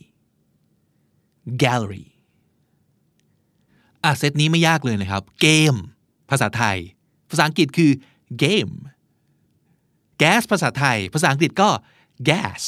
[1.62, 2.06] gallery
[4.04, 5.74] อะเซตนี้ไม่ยากเลยนะครับ เกม
[6.30, 6.78] ภาษาไทย
[7.30, 7.92] ภาษาอังกฤษคือ
[8.42, 8.74] game
[10.22, 11.70] gas ภาษาไทย ภาษาอังกฤษก็
[12.28, 12.62] gas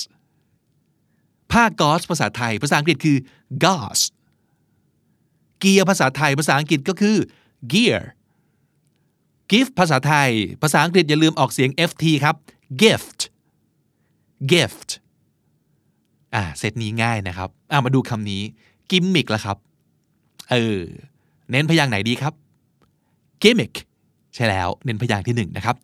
[1.52, 3.18] ผ้าก๊อซภาษาไทย ภาษาอังกฤษคือ
[3.64, 4.04] gauze
[5.60, 7.16] เกียร์ภาษาไทย ภาษาอังกฤษก็คือ
[7.72, 8.00] gear
[9.50, 10.30] gift ภาษาไทย
[10.62, 12.36] ภาษาอังกฤษอย่าลืมออกเสียง ft ครับ
[12.82, 13.20] gift
[14.52, 14.90] gift
[16.34, 18.42] อ่าเซตนี้ง่ายนะครับอ่ามาดูคำนี้
[18.90, 19.56] gimmick ละครับ
[20.50, 20.80] เออ
[21.50, 22.34] เน้นพยางค์ไหนดีครับ
[23.42, 23.74] gimmick
[24.34, 25.76] ใช่แล้ว เน้นพยางค์ที่หนึ่งนะครับ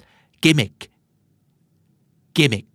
[0.42, 0.76] gimmick
[2.36, 2.68] gimmick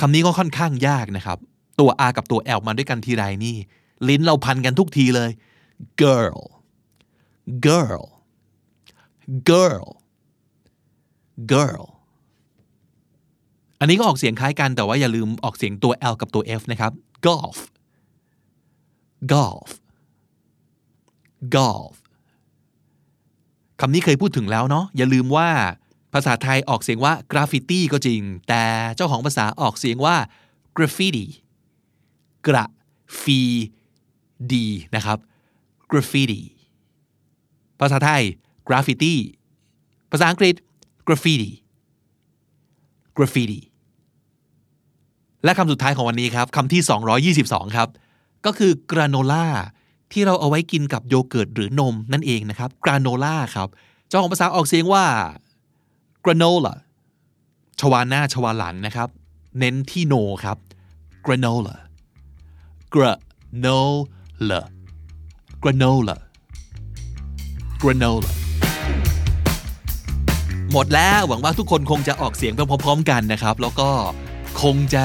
[0.00, 1.38] คำนี้ก็ค่อนข้างยากนะครับ
[1.80, 3.56] ตัว R กับตัว L มาด้วยกันทีไรนี่
[4.08, 5.30] ลิ้นเราพันกันทุกทีเลย
[6.02, 6.40] girl
[7.66, 8.04] girl
[9.50, 9.86] girl
[11.52, 11.84] girl
[13.80, 16.92] อันนี้ก็ออกเสียงคล้ายกันแต่ว่าอย่าลืมออกเสียงตัว L กับตัว F นะครับ
[17.26, 17.58] golf
[19.32, 19.70] golf
[21.56, 21.94] golf
[23.80, 25.48] คำนี้เคยพูดถึงแล้วเนาะอย่าลืมว่า
[26.12, 28.64] ภาษาไทยออกเสียงว่ากราฟฟิตี้ก็จริง แต่
[28.96, 30.16] เจ้าของภาษาออกเสียงว่า
[30.76, 31.28] กราฟฟิตี้
[32.46, 32.64] กรา
[33.22, 33.40] ฟี
[34.52, 34.66] ดี
[34.96, 35.18] นะครับ
[35.90, 36.44] กราฟฟิตี้
[37.80, 38.22] ภาษาไทย
[38.68, 39.14] graffiti
[40.10, 40.54] ภาษาอังกฤษ
[41.06, 41.50] graffiti
[43.16, 43.60] graffiti
[45.44, 46.82] และคำสุดท้ายของวันนี้ครับคำที่
[47.42, 47.88] 222 ครับ
[48.46, 49.46] ก็คือกราโนล่า
[50.12, 53.68] ที่เราเอาไว้กินกับโยเกิร์ตหรือนมนั่นเองนะครับกราโนล่าครับ
[54.08, 55.04] เจ้าของภาษาออกเสียงว่า
[56.24, 56.74] granola
[57.80, 59.08] ชวาหน้าชวาหลังนะครับ
[59.58, 60.58] เน้นที่โนครับ
[61.26, 61.74] granola
[62.94, 64.60] granola
[65.62, 66.16] granola
[67.82, 68.43] granola
[70.76, 73.88] หมดแล้วหวังว่าทุกคนคงจะออกเสียงไปพร้อม ๆ กันนะครับ แล้วก็
[74.62, 75.04] คงจะ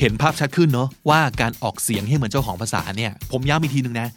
[0.00, 4.08] เห็นภาพชัดขึ้นเนาะว่าการออกเสียงให้เหมือนเจ้าของภาษาเนี่ย ผมย้ำอีกทีหนึ่งนะ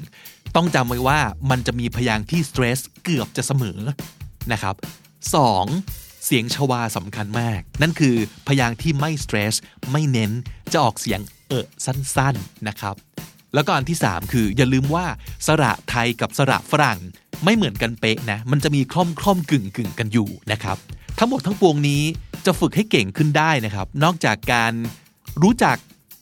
[0.00, 0.56] 1.
[0.56, 1.18] ต้องจำไว้ว่า
[1.50, 3.78] มันจะมีพยางค์ที่สเตรสเกือบจะเสมอ
[4.52, 4.74] นะครับ
[5.50, 6.24] 2.
[6.24, 8.16] เสียงชวาสำคัญมาก นั่นคือ
[8.48, 9.54] พยางค์ที่ไม่สเตรส
[9.90, 10.30] ไม่เน้น
[10.72, 12.94] จะออกเสียงเออสั้นๆนะครับ
[13.54, 15.04] แล้วก็อันที่ 3 คืออย่าลืมว่า
[15.46, 16.98] สระไทยกับสระฝรั่ง
[17.44, 20.76] ไม่เหมือนกันเป๊ะนะ มันจะมีคล่อมคล่อมกึ่งกึ่งกันอยู่นะครับ
[21.18, 22.02] ทั้งหมดทั้งปวงนี้
[22.46, 24.72] จะฝึกให้เก่งขึ้นได้นะครับ นอกจากการ
[25.42, 25.76] รู้จัก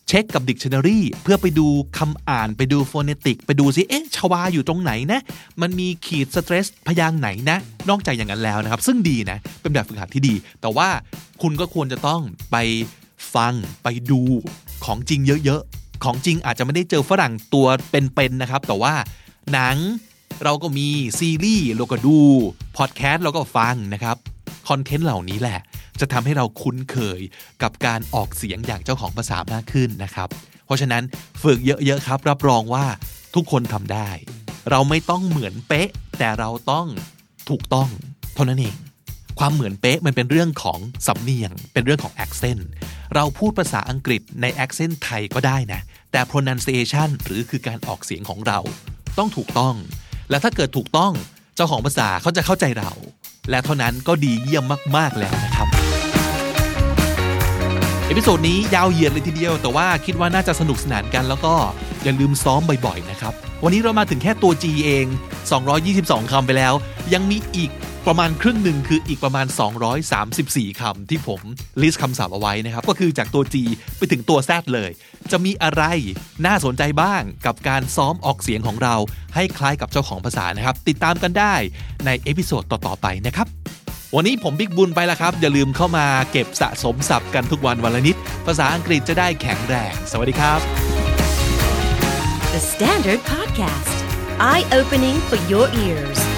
[0.08, 1.66] เช็คกับ Dictionary เพื่อไปดู
[1.98, 5.20] คำอ่านไปดู phonetic ไปดูซิเอ๊ะ schwa อยู่ตรงไหนนะ
[5.60, 7.58] มันมีขีด stress พยางค์ไหนนะ
[7.88, 10.88] นอกจากอย่างนั้นแล้วนะครับ ซึ่งดีนะ เป็นแบบฝึกหัดที่ดี แต่ว่า
[11.42, 12.20] คุณก็ควรจะต้อง
[12.50, 12.56] ไป
[13.34, 14.20] ฟังไปดู
[14.84, 18.94] ของจริงเยอะๆ ของจริงอาจจะไม่ได้เจอฝรั่งตัวเป็นๆนะครับ แต่ว่า
[19.52, 19.76] หนัง
[20.44, 20.88] เราก็มี
[21.18, 22.18] ซีรีส์เราก็ดู
[22.76, 24.16] พอดแคสต์เราก็ฟังนะครับ
[24.68, 25.60] คอนเทนต์เหล่านี้แหละ
[26.00, 27.20] จะทำให้เราคุ้นเคย
[27.62, 30.28] กับการออกเสียงอย่างเจ้าของภาษามากขึ้นนะครับ
[30.66, 31.02] เพราะฉะนั้น
[31.42, 32.84] ฝึกเยอะๆครับ รับรองว่า
[33.34, 34.10] ทุกคนทำได้
[34.70, 35.88] เราไม่ต้องเหมือนเป๊ะ
[36.18, 36.86] แต่เราต้อง
[37.48, 37.88] ถูกต้อง
[38.34, 38.76] เท่านั้นเอง
[39.38, 42.62] ความเหมือนเป๊ะมันเป็นเรื่องของสำเนียง เป็นเรื่องของ accent
[43.14, 45.80] เราพูดภาษาอังกฤษใน accent ไทยก็ได้นะ
[46.12, 48.58] แต่ pronunciation หรือคือการออกเสียงของเรา
[49.18, 49.74] ต้องถูกต้อง
[50.30, 51.12] และถ้าเกิดถูกต้อง
[51.56, 52.92] เจ้าของภาษาเขาจะเข้าใจเรา
[53.50, 54.64] และเท่านั้นก็ดีเยี่ยม
[54.96, 55.68] มาก ๆ แล้วนะครับ
[58.06, 61.54] episode นี้ยาวเหยียดเลยทีเดียว แต่ว่าคิดว่าน่าจะสนุกสนานกัน แล้วก็
[62.02, 63.34] อย่าลืมซ้อมบ่อย ๆ นะครับ
[63.64, 65.06] วันนี้เรามาถึงแค่ตัว G เอง
[65.68, 66.74] 222 คำไปแล้ว
[67.12, 67.70] ยังมีอีก
[68.06, 69.46] ประมาณครึ่งหนึ่งคืออีกประมาณ
[70.12, 71.40] 234คำที่ผม
[71.82, 73.56] list คำศัพท์เอาไว้นะครับ ก็คือจากตัว G
[73.96, 74.90] ไปถึงตัว Z เลย
[75.30, 75.82] จะมีอะไร
[76.46, 78.94] น่าสนใจบ้างกับการซ้อมออกเสียงของเรา
[79.34, 81.54] ให้คล้ายกับเจ้าของภาษานะครับ ติดตามกันได้
[82.06, 83.46] ใน episode ต่อ ๆ ไปนะครับ
[84.14, 90.60] วันนี้ผมบิ๊กบุญไปแล้วครับ อย่าลืมเข้ามาเก็บสะสมศัพท์กันทุกวันวันละนิด ภาษาอังกฤษจะได้แข็งแรง สวัสดีครับ
[92.54, 93.96] The Standard Podcast,
[94.50, 96.35] eye opening for your ears.